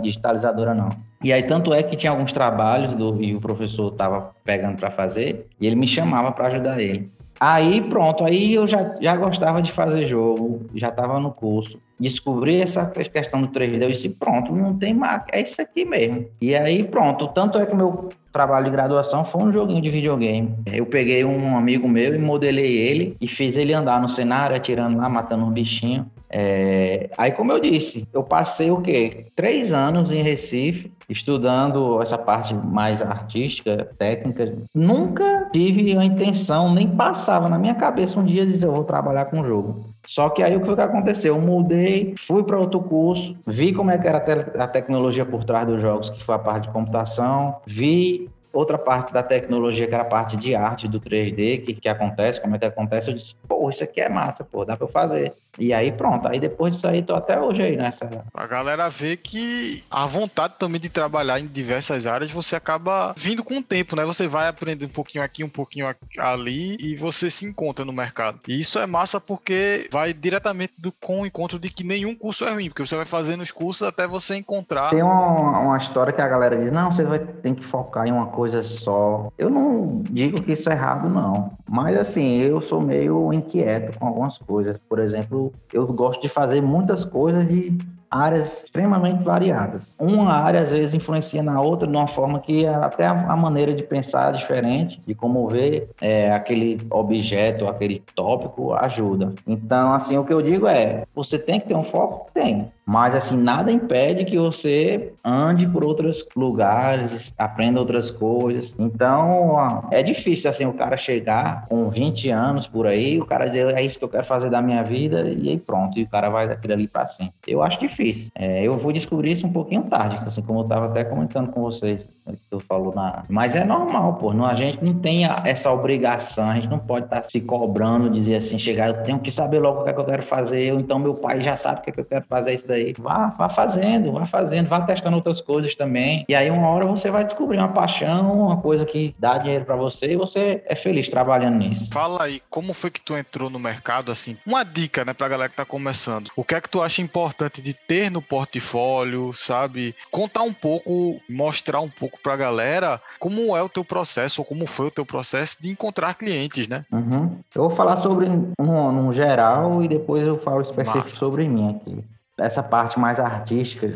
[0.00, 0.90] digitalizadoras, não.
[1.22, 4.90] E aí, tanto é que tinha alguns trabalhos do, e o professor estava pegando para
[4.90, 7.10] fazer, e ele me chamava para ajudar ele.
[7.40, 11.78] Aí, pronto, aí eu já, já gostava de fazer jogo, já estava no curso.
[11.98, 16.26] Descobri essa questão do 3D, eu disse, pronto, não tem mais, é isso aqui mesmo.
[16.40, 20.54] E aí, pronto, tanto é que meu trabalho de graduação foi um joguinho de videogame.
[20.66, 24.96] Eu peguei um amigo meu e modelei ele e fiz ele andar no cenário, atirando
[24.96, 26.06] lá, matando um bichinho.
[26.30, 27.08] É...
[27.16, 29.26] Aí, como eu disse, eu passei o quê?
[29.34, 34.54] Três anos em Recife, estudando essa parte mais artística, técnica.
[34.74, 39.24] Nunca tive a intenção, nem passava na minha cabeça um dia dizer eu vou trabalhar
[39.26, 39.86] com jogo.
[40.08, 41.34] Só que aí o que aconteceu?
[41.34, 44.16] Eu mudei, fui para outro curso, vi como é que era
[44.58, 49.12] a tecnologia por trás dos jogos, que foi a parte de computação, vi outra parte
[49.12, 52.58] da tecnologia, que era a parte de arte do 3D, que, que acontece, como é
[52.58, 55.34] que acontece, eu disse, pô, isso aqui é massa, pô, dá para eu fazer.
[55.58, 58.08] E aí pronto, aí depois disso aí tô até hoje aí nessa.
[58.32, 63.42] A galera vê que a vontade também de trabalhar em diversas áreas, você acaba vindo
[63.42, 64.04] com o tempo, né?
[64.04, 65.86] Você vai aprender um pouquinho aqui, um pouquinho
[66.18, 68.38] ali e você se encontra no mercado.
[68.46, 72.44] E isso é massa porque vai diretamente do, com o encontro de que nenhum curso
[72.44, 74.90] é ruim, porque você vai fazendo os cursos até você encontrar.
[74.90, 78.12] Tem uma, uma história que a galera diz: não, você vai ter que focar em
[78.12, 79.32] uma coisa só.
[79.36, 81.52] Eu não digo que isso é errado, não.
[81.68, 84.78] Mas assim, eu sou meio inquieto com algumas coisas.
[84.88, 87.76] Por exemplo, eu, gosto de fazer muitas coisas de
[88.10, 89.94] áreas extremamente variadas.
[89.98, 93.82] Uma área às vezes influencia na outra de uma forma que até a, maneira de
[93.82, 99.34] pensar é diferente, de como ver é, aquele objeto, aquele tópico ajuda.
[99.46, 102.30] Então, assim, o que eu digo é, você tem que ter um foco?
[102.32, 102.70] Tem.
[102.88, 108.74] Mas, assim, nada impede que você ande por outros lugares, aprenda outras coisas.
[108.78, 113.76] Então, é difícil, assim, o cara chegar com 20 anos por aí, o cara dizer,
[113.76, 116.30] é isso que eu quero fazer da minha vida, e aí pronto, e o cara
[116.30, 117.34] vai daquilo ali para sempre.
[117.46, 117.97] Eu acho difícil.
[118.34, 121.62] É, eu vou descobrir isso um pouquinho tarde, assim, como eu estava até comentando com
[121.62, 123.24] vocês que tu falou na.
[123.28, 124.32] Mas é normal, pô.
[124.32, 128.10] Não, a gente não tem essa obrigação, a gente não pode estar tá se cobrando,
[128.10, 130.72] dizer assim, chegar, eu tenho que saber logo o que é que eu quero fazer,
[130.72, 132.94] ou então meu pai já sabe o que é que eu quero fazer isso daí.
[132.98, 136.24] Vá, vá fazendo, vá fazendo, vá testando outras coisas também.
[136.28, 139.76] E aí uma hora você vai descobrir uma paixão, uma coisa que dá dinheiro para
[139.76, 141.88] você e você é feliz trabalhando nisso.
[141.92, 144.36] Fala aí, como foi que tu entrou no mercado assim?
[144.46, 146.30] Uma dica, né, pra galera que tá começando.
[146.36, 149.94] O que é que tu acha importante de ter no portfólio, sabe?
[150.10, 154.44] Contar um pouco, mostrar um pouco para a galera como é o teu processo, ou
[154.44, 156.84] como foi o teu processo de encontrar clientes, né?
[156.92, 157.38] Uhum.
[157.54, 161.16] Eu vou falar sobre um, um geral e depois eu falo específico Massa.
[161.16, 162.04] sobre mim aqui.
[162.38, 163.88] Essa parte mais artística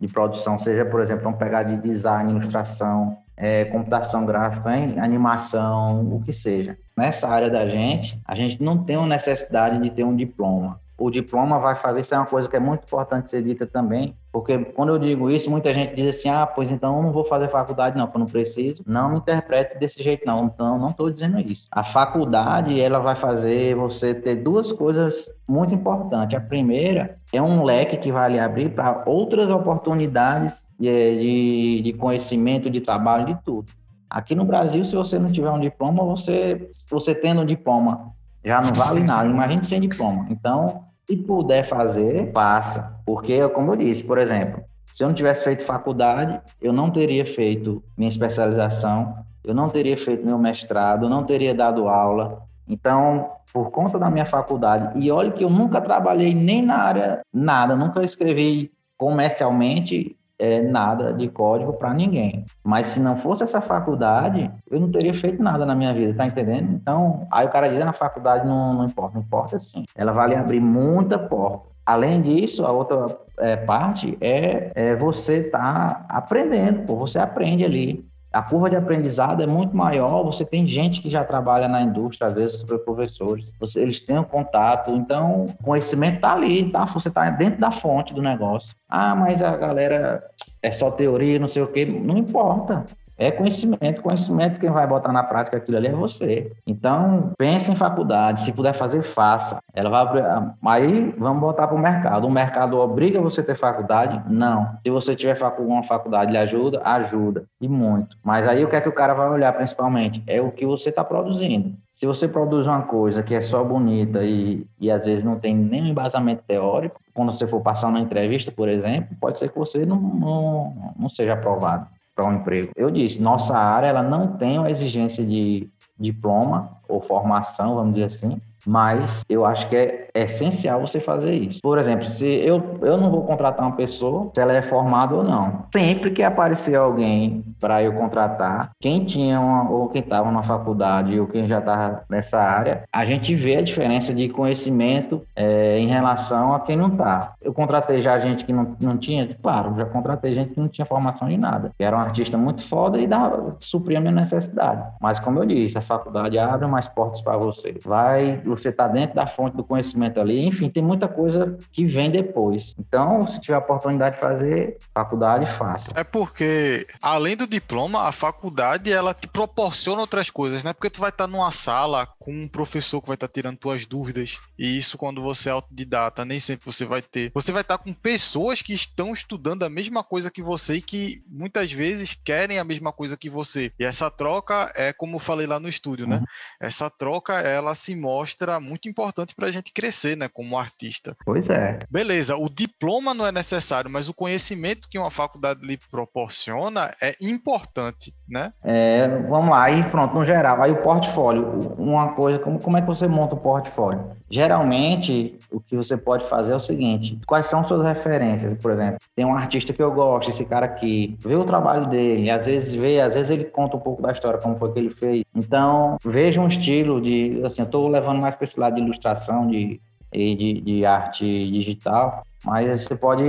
[0.00, 6.22] de produção, seja, por exemplo, vamos pegar de design, ilustração, é, computação gráfica, animação, o
[6.22, 6.76] que seja.
[6.96, 10.80] Nessa área da gente, a gente não tem uma necessidade de ter um diploma.
[10.96, 14.16] O diploma vai fazer, isso é uma coisa que é muito importante ser dita também,
[14.34, 17.24] porque quando eu digo isso, muita gente diz assim, ah, pois então eu não vou
[17.24, 18.82] fazer faculdade não, porque eu não preciso.
[18.84, 21.68] Não me interprete desse jeito não, então não estou dizendo isso.
[21.70, 26.36] A faculdade, ela vai fazer você ter duas coisas muito importantes.
[26.36, 32.68] A primeira é um leque que vai lhe abrir para outras oportunidades de, de, conhecimento,
[32.68, 33.72] de trabalho, de tudo.
[34.10, 38.12] Aqui no Brasil, se você não tiver um diploma, você, você tendo um diploma
[38.44, 39.28] já não vale nada.
[39.28, 40.26] Imagine sem diploma.
[40.30, 43.00] Então, se puder fazer, faça.
[43.06, 47.26] Porque, como eu disse, por exemplo, se eu não tivesse feito faculdade, eu não teria
[47.26, 52.42] feito minha especialização, eu não teria feito meu mestrado, eu não teria dado aula.
[52.68, 57.20] Então, por conta da minha faculdade, e olha que eu nunca trabalhei nem na área,
[57.32, 62.44] nada, nunca escrevi comercialmente é, nada de código para ninguém.
[62.62, 66.26] Mas se não fosse essa faculdade, eu não teria feito nada na minha vida, tá
[66.26, 66.72] entendendo?
[66.74, 69.84] Então, aí o cara diz, na ah, faculdade não, não importa, não importa sim.
[69.96, 71.72] Ela vai lhe abrir muita porta.
[71.86, 78.04] Além disso, a outra é, parte é, é você tá aprendendo, pô, você aprende ali
[78.34, 80.24] a curva de aprendizado é muito maior.
[80.24, 84.18] Você tem gente que já trabalha na indústria, às vezes sobre professores, você, eles têm
[84.18, 86.84] um contato, então o conhecimento está ali, tá?
[86.86, 88.74] Você está dentro da fonte do negócio.
[88.88, 90.24] Ah, mas a galera
[90.64, 91.84] é só teoria, não sei o quê.
[91.84, 92.86] Não importa.
[93.16, 96.50] É conhecimento, conhecimento, quem vai botar na prática aquilo ali é você.
[96.66, 99.58] Então, pense em faculdade, se puder fazer, faça.
[99.72, 100.22] Ela vai
[100.66, 102.26] aí vamos botar para o mercado.
[102.26, 104.20] O mercado obriga você a ter faculdade?
[104.28, 104.76] Não.
[104.84, 108.16] Se você tiver uma faculdade lhe ajuda, ajuda e muito.
[108.24, 110.22] Mas aí o que é que o cara vai olhar principalmente?
[110.26, 111.76] É o que você está produzindo.
[111.94, 115.54] Se você produz uma coisa que é só bonita e, e às vezes não tem
[115.54, 119.86] nenhum embasamento teórico, quando você for passar uma entrevista, por exemplo, pode ser que você
[119.86, 122.72] não, não, não seja aprovado para um emprego.
[122.74, 128.06] Eu disse, nossa área ela não tem uma exigência de diploma ou formação, vamos dizer
[128.06, 131.60] assim, mas eu acho que é essencial você fazer isso.
[131.62, 135.24] Por exemplo, se eu, eu não vou contratar uma pessoa, se ela é formada ou
[135.24, 135.66] não.
[135.72, 141.18] Sempre que aparecer alguém para eu contratar, quem tinha uma, ou quem estava na faculdade
[141.18, 145.86] ou quem já estava nessa área, a gente vê a diferença de conhecimento é, em
[145.86, 147.34] relação a quem não está.
[147.42, 150.84] Eu contratei já gente que não, não tinha, claro, já contratei gente que não tinha
[150.84, 154.84] formação em nada, que era um artista muito foda e dava, supria a minha necessidade.
[155.00, 157.74] Mas como eu disse, a faculdade abre mais portas para você.
[157.84, 160.44] Vai você está dentro da fonte do conhecimento ali.
[160.46, 162.74] Enfim, tem muita coisa que vem depois.
[162.78, 165.90] Então, se tiver a oportunidade de fazer faculdade, faça.
[165.94, 170.72] É porque, além do diploma, a faculdade ela te proporciona outras coisas, né?
[170.72, 174.38] Porque tu vai estar numa sala com um professor que vai estar tirando tuas dúvidas.
[174.58, 177.30] E isso, quando você é autodidata, nem sempre você vai ter.
[177.34, 181.22] Você vai estar com pessoas que estão estudando a mesma coisa que você e que
[181.28, 183.72] muitas vezes querem a mesma coisa que você.
[183.78, 186.16] E essa troca é como eu falei lá no estúdio, né?
[186.16, 186.24] Uhum.
[186.60, 191.16] Essa troca, ela se mostra muito importante para a gente crescer, né, como artista.
[191.24, 191.78] Pois é.
[191.90, 197.14] Beleza, o diploma não é necessário, mas o conhecimento que uma faculdade lhe proporciona é
[197.20, 198.52] importante, né?
[198.62, 202.80] É, vamos lá, aí pronto, no geral, aí o portfólio, uma coisa, como, como é
[202.80, 204.12] que você monta o portfólio?
[204.30, 208.54] Geralmente, o que você pode fazer é o seguinte: quais são suas referências?
[208.54, 212.30] Por exemplo, tem um artista que eu gosto, esse cara aqui, vê o trabalho dele,
[212.30, 214.90] às vezes vê, às vezes ele conta um pouco da história, como foi que ele
[214.90, 215.24] fez.
[215.34, 219.46] Então, veja um estilo de, assim, eu estou levando mais para esse lado de ilustração,
[219.46, 219.80] de,
[220.12, 223.24] de, de arte digital, mas você pode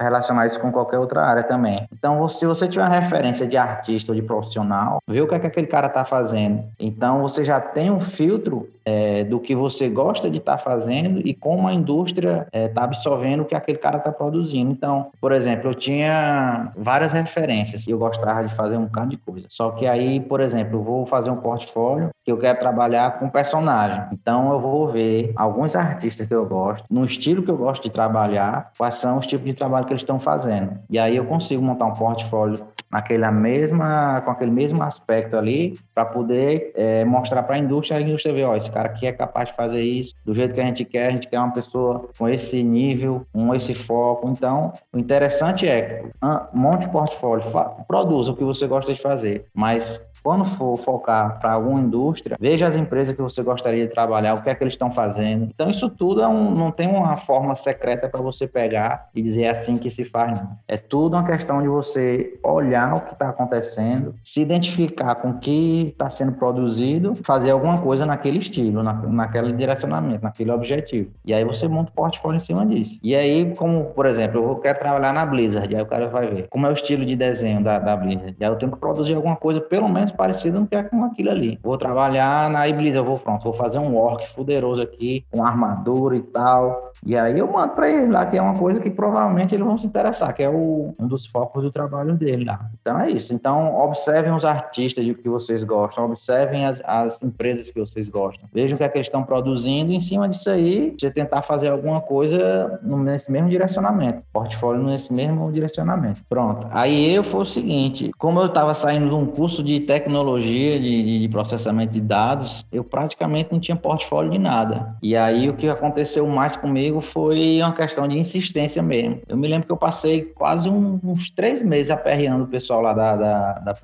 [0.00, 1.88] relacionar isso com qualquer outra área também.
[1.92, 5.38] Então, se você tiver uma referência de artista ou de profissional, vê o que, é
[5.38, 6.64] que aquele cara está fazendo.
[6.78, 11.20] Então, você já tem um filtro é, do que você gosta de estar tá fazendo
[11.22, 14.70] e como a indústria está é, tá absorvendo o que aquele cara está produzindo.
[14.70, 19.18] Então, por exemplo, eu tinha várias referências e eu gostava de fazer um bocado de
[19.18, 19.46] coisa.
[19.50, 23.28] Só que aí, por exemplo, eu vou fazer um portfólio que eu quero trabalhar com
[23.28, 24.04] personagem.
[24.12, 27.90] Então, eu vou ver alguns artistas que eu gosto, no estilo que eu gosto de
[27.90, 30.78] trabalhar, quais são os tipos de trabalho que eles estão fazendo.
[30.88, 36.06] E aí eu consigo montar um portfólio naquela mesma, com aquele mesmo aspecto ali, para
[36.06, 39.48] poder é, mostrar para a indústria, a indústria ver, ó, esse cara aqui é capaz
[39.48, 42.28] de fazer isso do jeito que a gente quer, a gente quer uma pessoa com
[42.28, 44.28] esse nível, com esse foco.
[44.28, 46.04] Então, o interessante é,
[46.52, 47.44] monte portfólio,
[47.88, 52.66] produza o que você gosta de fazer, mas quando for focar para alguma indústria, veja
[52.66, 55.44] as empresas que você gostaria de trabalhar, o que é que eles estão fazendo.
[55.44, 59.42] Então, isso tudo é um, não tem uma forma secreta para você pegar e dizer
[59.42, 60.50] é assim que se faz, não.
[60.66, 65.38] É tudo uma questão de você olhar o que está acontecendo, se identificar com o
[65.38, 71.10] que está sendo produzido, fazer alguma coisa naquele estilo, na, naquele direcionamento, naquele objetivo.
[71.24, 72.98] E aí você monta o portfólio em cima disso.
[73.02, 76.48] E aí, como, por exemplo, eu quero trabalhar na Blizzard, aí o cara vai ver
[76.48, 78.36] como é o estilo de desenho da, da Blizzard.
[78.38, 81.30] E aí eu tenho que produzir alguma coisa, pelo menos parecido que é com aquilo
[81.30, 81.58] ali.
[81.62, 86.16] Vou trabalhar na Iblis, eu vou pronto, vou fazer um orc fuderoso aqui, com armadura
[86.16, 86.87] e tal.
[87.04, 89.78] E aí eu mando para ele lá, que é uma coisa que provavelmente eles vão
[89.78, 92.70] se interessar, que é o, um dos focos do trabalho dele lá.
[92.80, 93.34] Então é isso.
[93.34, 98.48] Então observem os artistas de que vocês gostam, observem as, as empresas que vocês gostam.
[98.52, 101.42] Vejam o que, é que eles estão produzindo e em cima disso aí, você tentar
[101.42, 104.22] fazer alguma coisa nesse mesmo direcionamento.
[104.32, 106.20] Portfólio nesse mesmo direcionamento.
[106.28, 106.66] Pronto.
[106.70, 111.20] Aí eu foi o seguinte, como eu estava saindo de um curso de tecnologia, de,
[111.20, 114.94] de processamento de dados, eu praticamente não tinha portfólio de nada.
[115.02, 119.20] E aí o que aconteceu mais comigo foi uma questão de insistência mesmo.
[119.28, 122.92] Eu me lembro que eu passei quase um, uns três meses aperreando o pessoal lá
[122.92, 123.74] da, da, da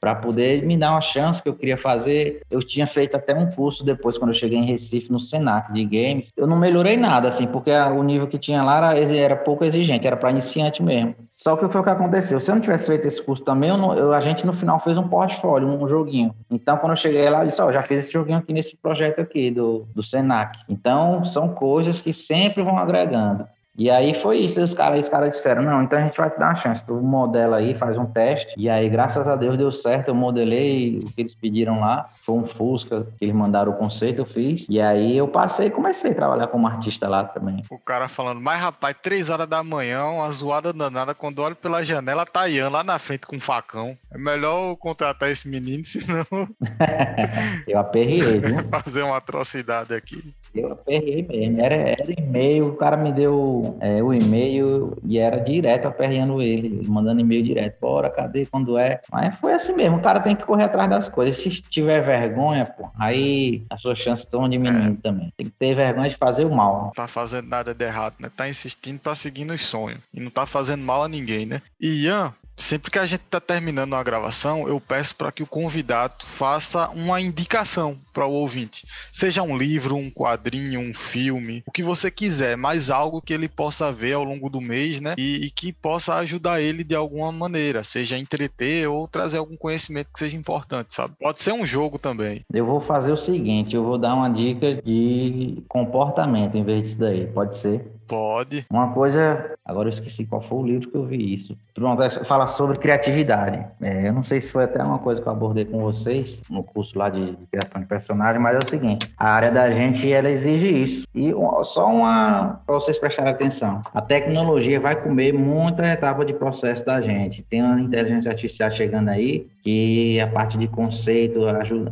[0.00, 2.42] para poder me dar uma chance que eu queria fazer.
[2.50, 5.84] Eu tinha feito até um curso depois, quando eu cheguei em Recife, no Senac de
[5.84, 6.32] games.
[6.36, 10.06] Eu não melhorei nada, assim, porque o nível que tinha lá era, era pouco exigente,
[10.06, 11.14] era para iniciante mesmo.
[11.34, 12.38] Só que foi o que aconteceu.
[12.38, 14.78] Se eu não tivesse feito esse curso também, eu não, eu, a gente no final
[14.78, 16.32] fez um portfólio, um joguinho.
[16.48, 18.76] Então, quando eu cheguei lá, eu disse: Ó, oh, já fiz esse joguinho aqui nesse
[18.76, 20.60] projeto aqui do, do Senac.
[20.68, 23.48] Então, são coisas que sempre vão agregando.
[23.76, 26.38] E aí foi isso, os caras, os caras disseram, não, então a gente vai te
[26.38, 29.72] dar uma chance, tu modela aí, faz um teste, e aí graças a Deus deu
[29.72, 33.76] certo, eu modelei o que eles pediram lá, foi um Fusca, que eles mandaram o
[33.76, 37.64] conceito, eu fiz, e aí eu passei e comecei a trabalhar como artista lá também.
[37.68, 41.82] O cara falando, mas rapaz, três horas da manhã, uma zoada danada, quando olho pela
[41.82, 45.82] janela, tá Ian lá na frente com um facão, é melhor eu contratar esse menino,
[45.84, 46.24] senão...
[47.66, 48.56] eu aperriei, viu?
[48.70, 50.34] Fazer uma atrocidade aqui.
[50.54, 51.60] Eu aperrei mesmo.
[51.60, 56.86] Era, era e-mail, o cara me deu é, o e-mail e era direto aperreando ele,
[56.86, 57.80] mandando e-mail direto.
[57.80, 58.46] Bora, cadê?
[58.46, 59.00] Quando é?
[59.10, 61.36] Mas foi assim mesmo, o cara tem que correr atrás das coisas.
[61.36, 65.02] Se tiver vergonha, pô, aí as suas chances estão diminuindo é.
[65.02, 65.32] também.
[65.36, 66.84] Tem que ter vergonha de fazer o mal.
[66.84, 68.30] Não tá fazendo nada de errado, né?
[68.34, 70.00] Tá insistindo pra seguir nos sonhos.
[70.12, 71.60] E não tá fazendo mal a ninguém, né?
[71.80, 75.46] E Ian, Sempre que a gente está terminando uma gravação, eu peço para que o
[75.46, 78.86] convidado faça uma indicação para o ouvinte.
[79.12, 83.48] Seja um livro, um quadrinho, um filme, o que você quiser, mas algo que ele
[83.48, 85.14] possa ver ao longo do mês, né?
[85.18, 90.12] E, e que possa ajudar ele de alguma maneira, seja entreter ou trazer algum conhecimento
[90.12, 91.14] que seja importante, sabe?
[91.18, 92.44] Pode ser um jogo também.
[92.52, 96.98] Eu vou fazer o seguinte: eu vou dar uma dica de comportamento em vez disso
[96.98, 97.26] daí.
[97.26, 97.90] Pode ser?
[98.06, 98.66] Pode.
[98.70, 101.56] Uma coisa, agora eu esqueci qual foi o livro que eu vi isso.
[101.72, 103.64] Pronto, é, fala sobre criatividade.
[103.80, 106.62] É, eu não sei se foi até uma coisa que eu abordei com vocês no
[106.62, 110.10] curso lá de, de criação de personagem, mas é o seguinte: a área da gente
[110.12, 111.06] ela exige isso.
[111.14, 116.84] E só uma para vocês prestarem atenção: a tecnologia vai comer muita etapa de processo
[116.84, 117.42] da gente.
[117.42, 121.40] Tem uma inteligência artificial chegando aí que a parte de conceito,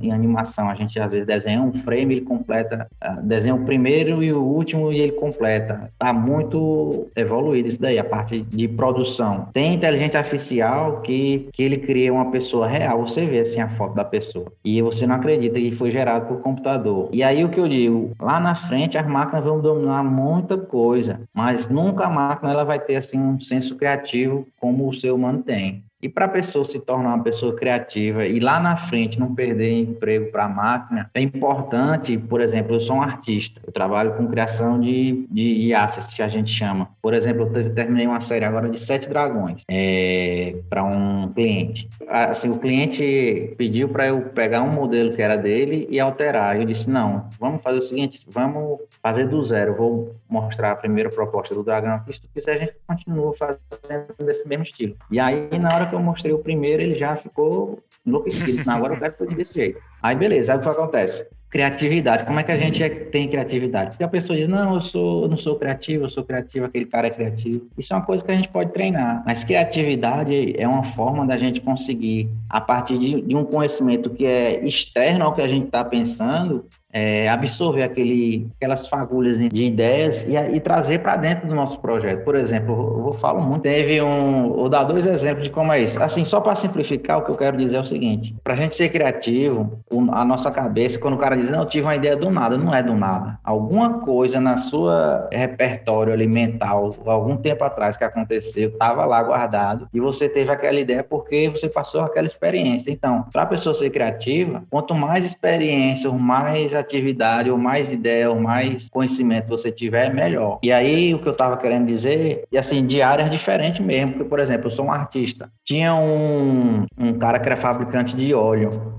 [0.03, 4.23] em animação, a gente às vezes desenha um frame, ele completa, ah, desenha o primeiro
[4.23, 9.49] e o último e ele completa está muito evoluído isso daí, a parte de produção.
[9.53, 13.95] Tem inteligência artificial que, que ele cria uma pessoa real, você vê assim a foto
[13.95, 14.53] da pessoa.
[14.65, 17.09] E você não acredita que foi gerado por computador.
[17.13, 21.21] E aí o que eu digo, lá na frente as máquinas vão dominar muita coisa,
[21.33, 25.43] mas nunca a máquina ela vai ter assim um senso criativo como o ser humano
[25.43, 25.85] tem.
[26.03, 29.73] E para a pessoa se tornar uma pessoa criativa e lá na frente não perder
[29.79, 34.27] emprego para a máquina, é importante, por exemplo, eu sou um artista, eu trabalho com
[34.27, 36.89] criação de, de assets, que a gente chama.
[37.01, 41.89] Por exemplo, eu terminei uma série agora de Sete Dragões é, para um cliente.
[42.09, 46.59] Assim, o cliente pediu para eu pegar um modelo que era dele e alterar.
[46.59, 49.77] Eu disse, não, vamos fazer o seguinte, vamos fazer do zero.
[49.77, 54.15] Vou mostrar a primeira proposta do dragão aqui, se tu quiser a gente continua fazendo
[54.19, 54.97] desse mesmo estilo.
[55.11, 58.69] E aí, na hora que eu mostrei o primeiro, ele já ficou enlouquecido.
[58.71, 59.79] Agora eu quero tudo desse jeito.
[60.03, 61.27] Aí, beleza, aí o que acontece?
[61.51, 62.25] Criatividade.
[62.25, 63.91] Como é que a gente é, tem criatividade?
[63.91, 66.87] Porque a pessoa diz, não, eu sou, eu não sou criativo, eu sou criativo, aquele
[66.87, 67.69] cara é criativo.
[67.77, 69.23] Isso é uma coisa que a gente pode treinar.
[69.27, 74.25] Mas criatividade é uma forma da gente conseguir, a partir de, de um conhecimento que
[74.25, 80.27] é externo ao que a gente está pensando, é, absorver aquele, aquelas fagulhas de ideias
[80.29, 82.23] e, e trazer para dentro do nosso projeto.
[82.25, 85.81] Por exemplo, eu, eu falo muito, teve um, vou dar dois exemplos de como é
[85.81, 86.03] isso.
[86.03, 88.77] Assim, só para simplificar, o que eu quero dizer é o seguinte: para a gente
[88.77, 89.79] ser criativo,
[90.11, 92.75] a nossa cabeça, quando o cara diz, não, eu tive uma ideia do nada, não
[92.75, 93.39] é do nada.
[93.43, 100.01] Alguma coisa na sua repertório alimentar, algum tempo atrás que aconteceu, estava lá guardado e
[100.01, 102.91] você teve aquela ideia porque você passou aquela experiência.
[102.91, 108.39] Então, para a pessoa ser criativa, quanto mais experiência, mais atividade, ou mais ideia, ou
[108.39, 110.59] mais conhecimento você tiver, melhor.
[110.63, 114.29] E aí, o que eu estava querendo dizer, e assim, de áreas diferentes mesmo, porque,
[114.29, 115.51] por exemplo, eu sou um artista.
[115.65, 118.95] Tinha um, um cara que era fabricante de óleo.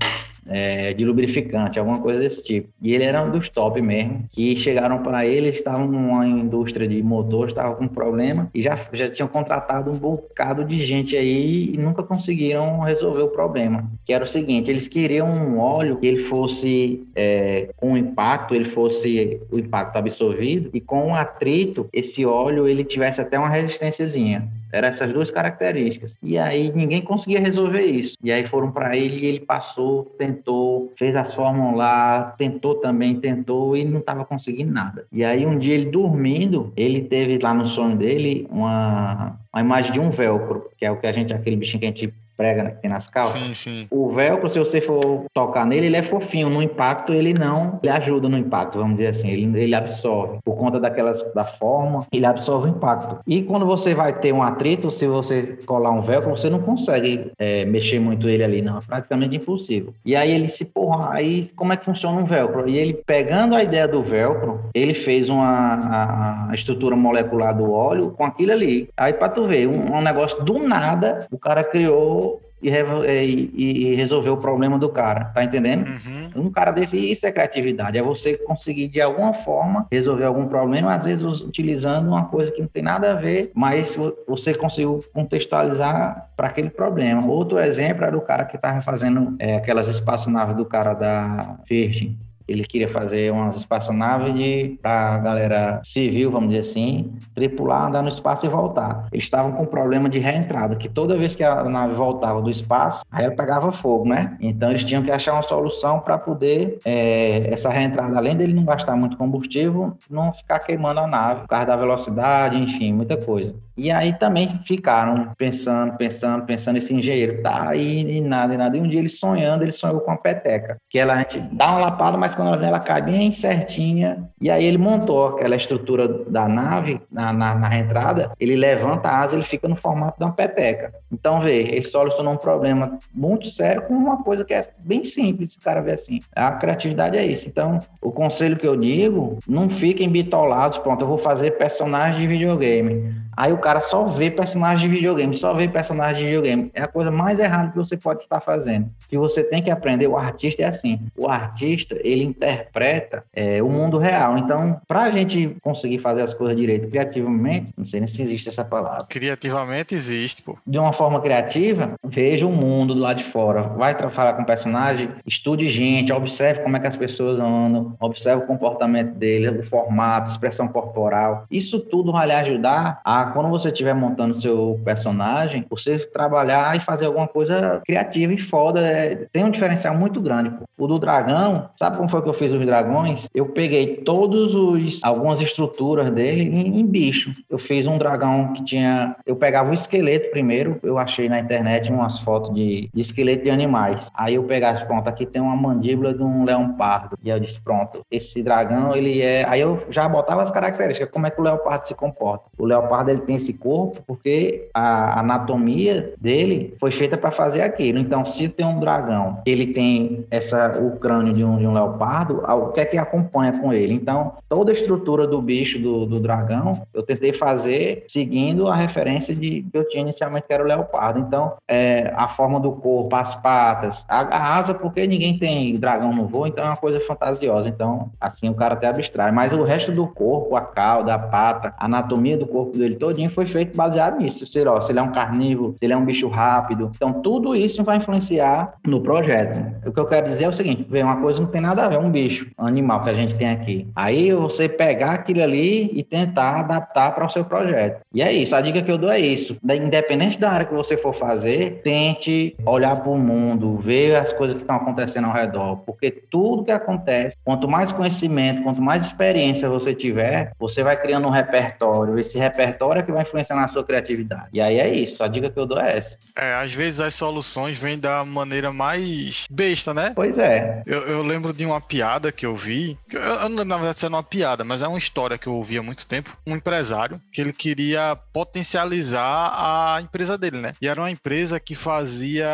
[0.48, 2.68] É, de lubrificante, alguma coisa desse tipo.
[2.82, 7.02] E ele era um dos top mesmo, que chegaram para ele, estavam numa indústria de
[7.02, 11.76] motor, estavam com problema e já, já tinham contratado um bocado de gente aí e
[11.76, 13.90] nunca conseguiram resolver o problema.
[14.04, 18.64] Que era o seguinte, eles queriam um óleo que ele fosse é, com impacto, ele
[18.64, 24.48] fosse o impacto absorvido e com o atrito, esse óleo ele tivesse até uma resistênciazinha.
[24.74, 26.18] Eram essas duas características.
[26.22, 28.16] E aí ninguém conseguia resolver isso.
[28.22, 33.20] E aí foram para ele e ele passou, tentou, fez as fórmulas lá, tentou também,
[33.20, 35.06] tentou e não estava conseguindo nada.
[35.12, 39.92] E aí um dia ele dormindo, ele teve lá no sonho dele uma, uma imagem
[39.92, 42.70] de um velcro, que é o que a gente, aquele bichinho que a gente prega
[42.70, 43.38] que tem nas calças.
[43.38, 43.86] Sim, sim.
[43.90, 46.48] O velcro, se você for tocar nele, ele é fofinho.
[46.48, 47.78] No impacto, ele não.
[47.82, 49.30] Ele ajuda no impacto, vamos dizer assim.
[49.30, 50.38] Ele, ele absorve.
[50.44, 53.18] Por conta daquelas da forma, ele absorve o impacto.
[53.26, 57.32] E quando você vai ter um atrito, se você colar um velcro, você não consegue
[57.38, 58.78] é, mexer muito ele ali, não.
[58.78, 59.94] É praticamente impossível.
[60.04, 62.68] E aí ele se porra, aí como é que funciona um velcro?
[62.68, 67.72] E ele, pegando a ideia do velcro, ele fez uma a, a estrutura molecular do
[67.72, 68.88] óleo com aquilo ali.
[68.96, 72.23] Aí para tu ver, um, um negócio do nada, o cara criou
[72.68, 75.86] e, e, e, resolver o problema do cara, tá entendendo?
[75.86, 76.46] Uhum.
[76.46, 80.94] Um cara desse, isso é criatividade, é você conseguir de alguma forma resolver algum problema,
[80.94, 86.30] às vezes utilizando uma coisa que não tem nada a ver, mas você conseguiu contextualizar
[86.36, 87.26] para aquele problema.
[87.26, 92.16] Outro exemplo era o cara que estava fazendo é, aquelas espaçonaves do cara da Virgin,
[92.46, 98.08] ele queria fazer umas espaçonaves para a galera civil, vamos dizer assim, tripular, andar no
[98.08, 99.06] espaço e voltar.
[99.12, 103.02] Eles estavam com problema de reentrada, que toda vez que a nave voltava do espaço,
[103.10, 104.36] aí ela pegava fogo, né?
[104.40, 108.64] Então eles tinham que achar uma solução para poder é, essa reentrada, além dele não
[108.64, 113.54] gastar muito combustível, não ficar queimando a nave, por causa da velocidade, enfim, muita coisa.
[113.76, 118.76] E aí também ficaram pensando, pensando, pensando, esse engenheiro tá aí e nada, e nada.
[118.76, 121.72] E um dia ele sonhando, ele sonhou com a peteca, que ela, a gente dá
[121.72, 124.28] uma lapada, mas quando ela vem, ela cai bem certinha.
[124.40, 129.18] E aí ele montou aquela estrutura da nave na, na, na reentrada, ele levanta a
[129.20, 130.92] asa, ele fica no formato de uma peteca.
[131.12, 135.54] Então, vê, ele solucionou um problema muito sério com uma coisa que é bem simples,
[135.54, 136.20] o cara vê assim.
[136.34, 137.48] A criatividade é isso.
[137.48, 142.26] Então, o conselho que eu digo, não fiquem bitolados, pronto, eu vou fazer personagem de
[142.26, 143.14] videogame.
[143.36, 146.70] Aí o cara só vê personagem de videogame, só vê personagem de videogame.
[146.74, 148.88] É a coisa mais errada que você pode estar fazendo.
[149.08, 151.00] Que você tem que aprender, o artista é assim.
[151.16, 154.38] O artista, ele interpreta é, o mundo real.
[154.38, 158.48] Então, para a gente conseguir fazer as coisas direito criativamente, não sei nem se existe
[158.48, 159.06] essa palavra.
[159.08, 160.56] Criativamente existe, pô.
[160.66, 163.62] De uma forma criativa, veja o mundo do lado de fora.
[163.62, 168.44] Vai falar com o personagem, estude gente, observe como é que as pessoas andam, observe
[168.44, 171.44] o comportamento deles, o formato, expressão corporal.
[171.50, 176.80] Isso tudo vai lhe ajudar a quando você estiver montando seu personagem, você trabalhar e
[176.80, 178.80] fazer alguma coisa criativa e foda.
[178.80, 180.50] É, tem um diferencial muito grande.
[180.50, 180.64] Pô.
[180.76, 183.28] O do dragão, sabe como foi que eu fiz os dragões?
[183.34, 187.32] Eu peguei todos os algumas estruturas dele em, em bicho.
[187.48, 191.90] Eu fiz um dragão que tinha, eu pegava o esqueleto primeiro, eu achei na internet
[191.90, 194.10] umas fotos de, de esqueleto de animais.
[194.14, 197.16] Aí eu pegava, pronto, aqui tem uma mandíbula de um leão pardo.
[197.22, 201.26] E eu disse, pronto, esse dragão, ele é, aí eu já botava as características, como
[201.26, 202.44] é que o leopardo se comporta.
[202.58, 207.98] O leopardo ele tem esse corpo porque a anatomia dele foi feita para fazer aquilo.
[207.98, 212.42] Então, se tem um dragão, ele tem essa o crânio de um, de um leopardo,
[212.46, 213.94] o que é que acompanha com ele?
[213.94, 219.34] Então, toda a estrutura do bicho do, do dragão, eu tentei fazer seguindo a referência
[219.34, 221.20] de que eu tinha inicialmente que era o leopardo.
[221.20, 226.12] Então, é, a forma do corpo, as patas, a, a asa, porque ninguém tem dragão
[226.12, 227.68] no voo, então é uma coisa fantasiosa.
[227.68, 229.30] Então, assim, o cara até abstrai.
[229.30, 233.30] Mas o resto do corpo, a cauda, a pata, a anatomia do corpo dele todinho
[233.30, 234.46] foi feito baseado nisso.
[234.46, 236.90] Se, ele é um carnívoro, se ele é um bicho rápido.
[236.94, 239.74] Então, tudo isso vai influenciar no projeto.
[239.86, 241.88] O que eu quero dizer é o seguinte: vê, uma coisa não tem nada a
[241.88, 243.88] ver, um bicho, um animal que a gente tem aqui.
[243.94, 248.00] Aí você pegar aquilo ali e tentar adaptar para o seu projeto.
[248.12, 249.56] E é isso, a dica que eu dou é isso.
[249.64, 254.56] Independente da área que você for fazer, tente olhar para o mundo, ver as coisas
[254.56, 259.68] que estão acontecendo ao redor, porque tudo que acontece, quanto mais conhecimento, quanto mais experiência
[259.68, 262.18] você tiver, você vai criando um repertório.
[262.18, 264.48] Esse repertório é que vai influenciar na sua criatividade.
[264.52, 266.18] E aí é isso, a dica que eu dou é essa.
[266.36, 270.12] É, às vezes as soluções vêm da maneira mais besta, né?
[270.14, 270.82] Pois é.
[270.86, 273.98] Eu, eu lembro de uma piada que eu vi, eu, eu não lembro na verdade
[273.98, 276.36] se era uma piada, mas é uma história que eu ouvi há muito tempo.
[276.46, 280.72] Um empresário que ele queria potencializar a empresa dele, né?
[280.80, 282.46] E era uma empresa que fazia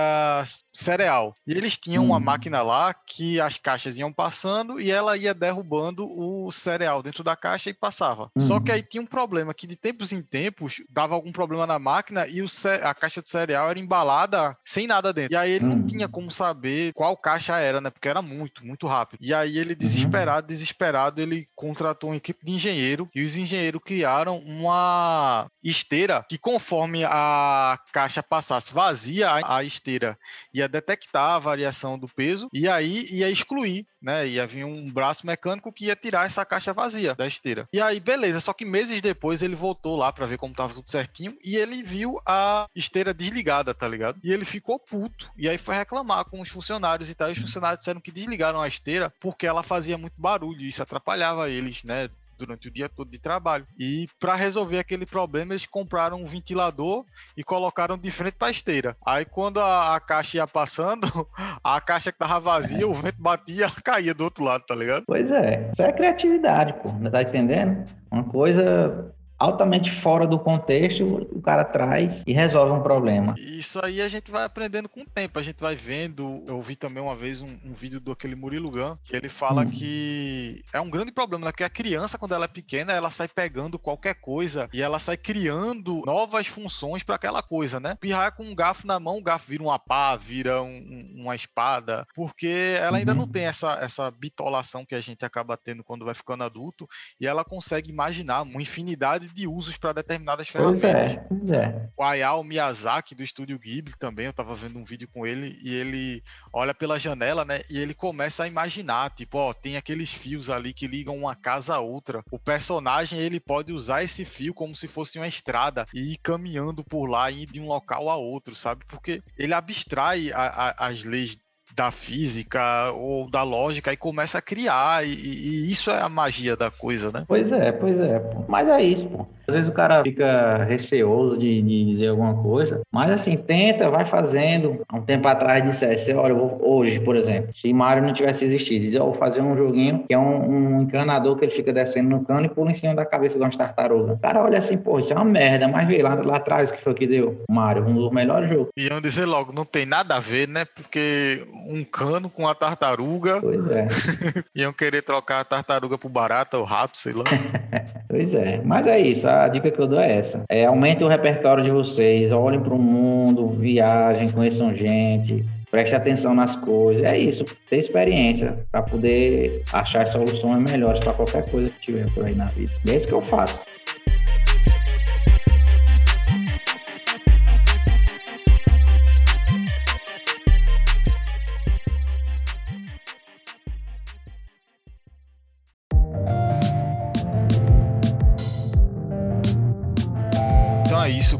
[0.72, 1.34] cereal.
[1.46, 2.06] E eles tinham hum.
[2.06, 7.24] uma máquina lá que as caixas iam passando e ela ia derrubando o cereal dentro
[7.24, 8.30] da caixa e passava.
[8.36, 8.40] Hum.
[8.40, 11.78] Só que aí tinha um problema que de tempos em tempos dava algum problema na
[11.78, 12.46] máquina e o,
[12.82, 15.32] a caixa de cereal era embalada sem nada dentro.
[15.32, 15.76] E aí ele hum.
[15.76, 17.90] não tinha como saber qual caixa era, né?
[17.90, 19.20] Porque era muito, muito rápido.
[19.20, 19.78] E aí ele, uhum.
[19.78, 20.48] desesperado, uhum.
[20.48, 27.04] desesperado, ele contratou uma equipe de engenheiro e os engenheiros criaram uma esteira que conforme
[27.04, 30.18] a caixa passasse vazia, a esteira
[30.54, 34.26] ia detectar a variação do peso e aí ia excluir, né?
[34.26, 37.68] Ia vir um braço mecânico que ia tirar essa caixa vazia da esteira.
[37.72, 40.90] E aí, beleza, só que meses depois ele voltou lá para ver como tava tudo
[40.90, 44.18] certinho e ele viu a esteira desligada, tá ligado?
[44.22, 45.30] E ele ficou puto.
[45.36, 47.28] E aí foi reclamar com os funcionários e tal.
[47.28, 50.82] E os funcionários disseram que desligaram a esteira porque ela fazia muito barulho e isso
[50.82, 52.08] atrapalhava eles, né?
[52.40, 53.66] Durante o dia todo de trabalho.
[53.78, 57.04] E para resolver aquele problema, eles compraram um ventilador
[57.36, 58.96] e colocaram de frente para a esteira.
[59.04, 61.06] Aí quando a, a, caixa ia passando,
[61.62, 65.04] a caixa que tava vazia, o vento batia, ela caía do outro lado, tá ligado?
[65.06, 67.88] Pois é, isso é criatividade, pô, não tá entendendo?
[68.10, 73.34] Uma coisa altamente fora do contexto, o cara traz e resolve um problema.
[73.38, 76.44] Isso aí a gente vai aprendendo com o tempo, a gente vai vendo.
[76.46, 79.62] Eu vi também uma vez um, um vídeo do aquele Murilo Gun, que ele fala
[79.62, 79.70] hum.
[79.70, 81.52] que é um grande problema, né?
[81.52, 85.16] Que a criança, quando ela é pequena, ela sai pegando qualquer coisa e ela sai
[85.16, 87.96] criando novas funções para aquela coisa, né?
[87.98, 92.06] Pirrar com um garfo na mão, o garfo vira uma pá, vira um, uma espada,
[92.14, 93.18] porque ela ainda uhum.
[93.20, 96.86] não tem essa, essa bitolação que a gente acaba tendo quando vai ficando adulto
[97.18, 101.18] e ela consegue imaginar uma infinidade de usos para determinadas ferramentas.
[101.28, 101.88] Pois é, é.
[101.96, 105.74] O Hayao Miyazaki do estúdio Ghibli também, eu estava vendo um vídeo com ele e
[105.74, 106.22] ele
[106.52, 110.72] olha pela janela, né, e ele começa a imaginar, tipo, ó, tem aqueles fios ali
[110.72, 112.22] que ligam uma casa a outra.
[112.30, 116.84] O personagem, ele pode usar esse fio como se fosse uma estrada e ir caminhando
[116.84, 118.84] por lá e ir de um local a outro, sabe?
[118.86, 121.38] Porque ele abstrai a, a, as leis
[121.74, 125.06] da física ou da lógica e começa a criar.
[125.06, 127.24] E, e, isso é a magia da coisa, né?
[127.26, 128.18] Pois é, pois é.
[128.18, 128.44] Pô.
[128.48, 129.26] Mas é isso, pô.
[129.50, 134.04] Às vezes o cara fica receoso de, de, dizer alguma coisa, mas assim, tenta, vai
[134.04, 134.80] fazendo.
[134.88, 138.84] Há um tempo atrás dissesse, olha, vou, hoje, por exemplo, se Mario não tivesse existido,
[138.84, 142.08] diz, oh, vou fazer um joguinho que é um, um, encanador que ele fica descendo
[142.08, 144.12] no cano e pula em cima da cabeça de uma tartaruga.
[144.12, 146.74] O cara olha assim, pô, isso é uma merda, mas vê lá, lá atrás o
[146.74, 147.42] que foi que deu.
[147.50, 148.68] Mario, um dos melhores jogos.
[148.76, 150.64] E eu dizer logo, não tem nada a ver, né?
[150.64, 153.40] Porque um cano com a tartaruga.
[153.40, 153.88] Pois é.
[154.54, 157.24] Iam querer trocar a tartaruga por barata ou rato, sei lá.
[158.08, 158.60] pois é.
[158.64, 160.44] Mas é isso, a dica que eu dou é essa.
[160.48, 166.34] É, aumente o repertório de vocês, olhem para o mundo, viajem, conheçam gente, preste atenção
[166.34, 167.02] nas coisas.
[167.04, 172.24] É isso, ter experiência para poder achar soluções melhores para qualquer coisa que tiver por
[172.24, 172.72] aí na vida.
[172.84, 173.64] E é isso que eu faço.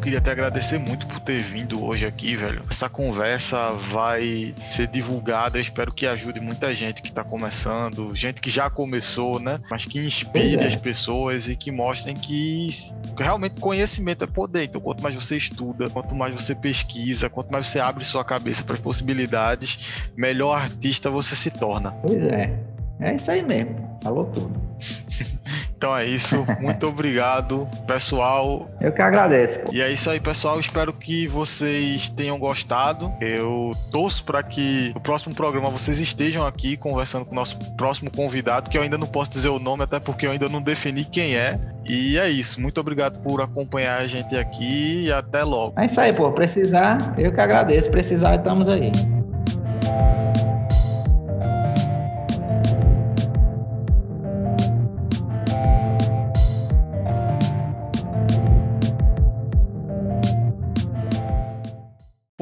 [0.00, 2.64] Queria te agradecer muito por ter vindo hoje aqui, velho.
[2.70, 8.40] Essa conversa vai ser divulgada, eu espero que ajude muita gente que tá começando, gente
[8.40, 9.60] que já começou, né?
[9.70, 10.66] Mas que inspire é.
[10.66, 12.70] as pessoas e que mostrem que
[13.16, 14.64] realmente conhecimento é poder.
[14.64, 18.64] Então, quanto mais você estuda, quanto mais você pesquisa, quanto mais você abre sua cabeça
[18.64, 21.92] para as possibilidades, melhor artista você se torna.
[21.92, 22.58] Pois é.
[23.00, 23.98] É isso aí mesmo.
[24.02, 24.60] Falou tudo.
[25.80, 26.46] Então é isso.
[26.60, 28.68] Muito obrigado, pessoal.
[28.82, 29.60] Eu que agradeço.
[29.72, 30.60] E é isso aí, pessoal.
[30.60, 33.10] Espero que vocês tenham gostado.
[33.18, 38.10] Eu torço para que no próximo programa vocês estejam aqui conversando com o nosso próximo
[38.10, 41.02] convidado, que eu ainda não posso dizer o nome, até porque eu ainda não defini
[41.02, 41.58] quem é.
[41.88, 42.60] E é isso.
[42.60, 45.80] Muito obrigado por acompanhar a gente aqui e até logo.
[45.80, 46.30] É isso aí, pô.
[46.30, 47.90] Precisar, eu que agradeço.
[47.90, 48.92] Precisar, estamos aí.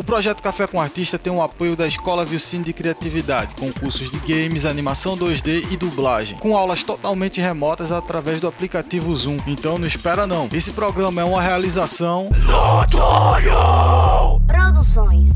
[0.05, 4.19] Projeto Café com Artista tem o apoio da Escola Vilcine de Criatividade, com cursos de
[4.19, 9.39] games, animação 2D e dublagem, com aulas totalmente remotas através do aplicativo Zoom.
[9.47, 10.49] Então não espera não.
[10.53, 13.53] Esse programa é uma realização Notório!
[14.47, 15.29] Produções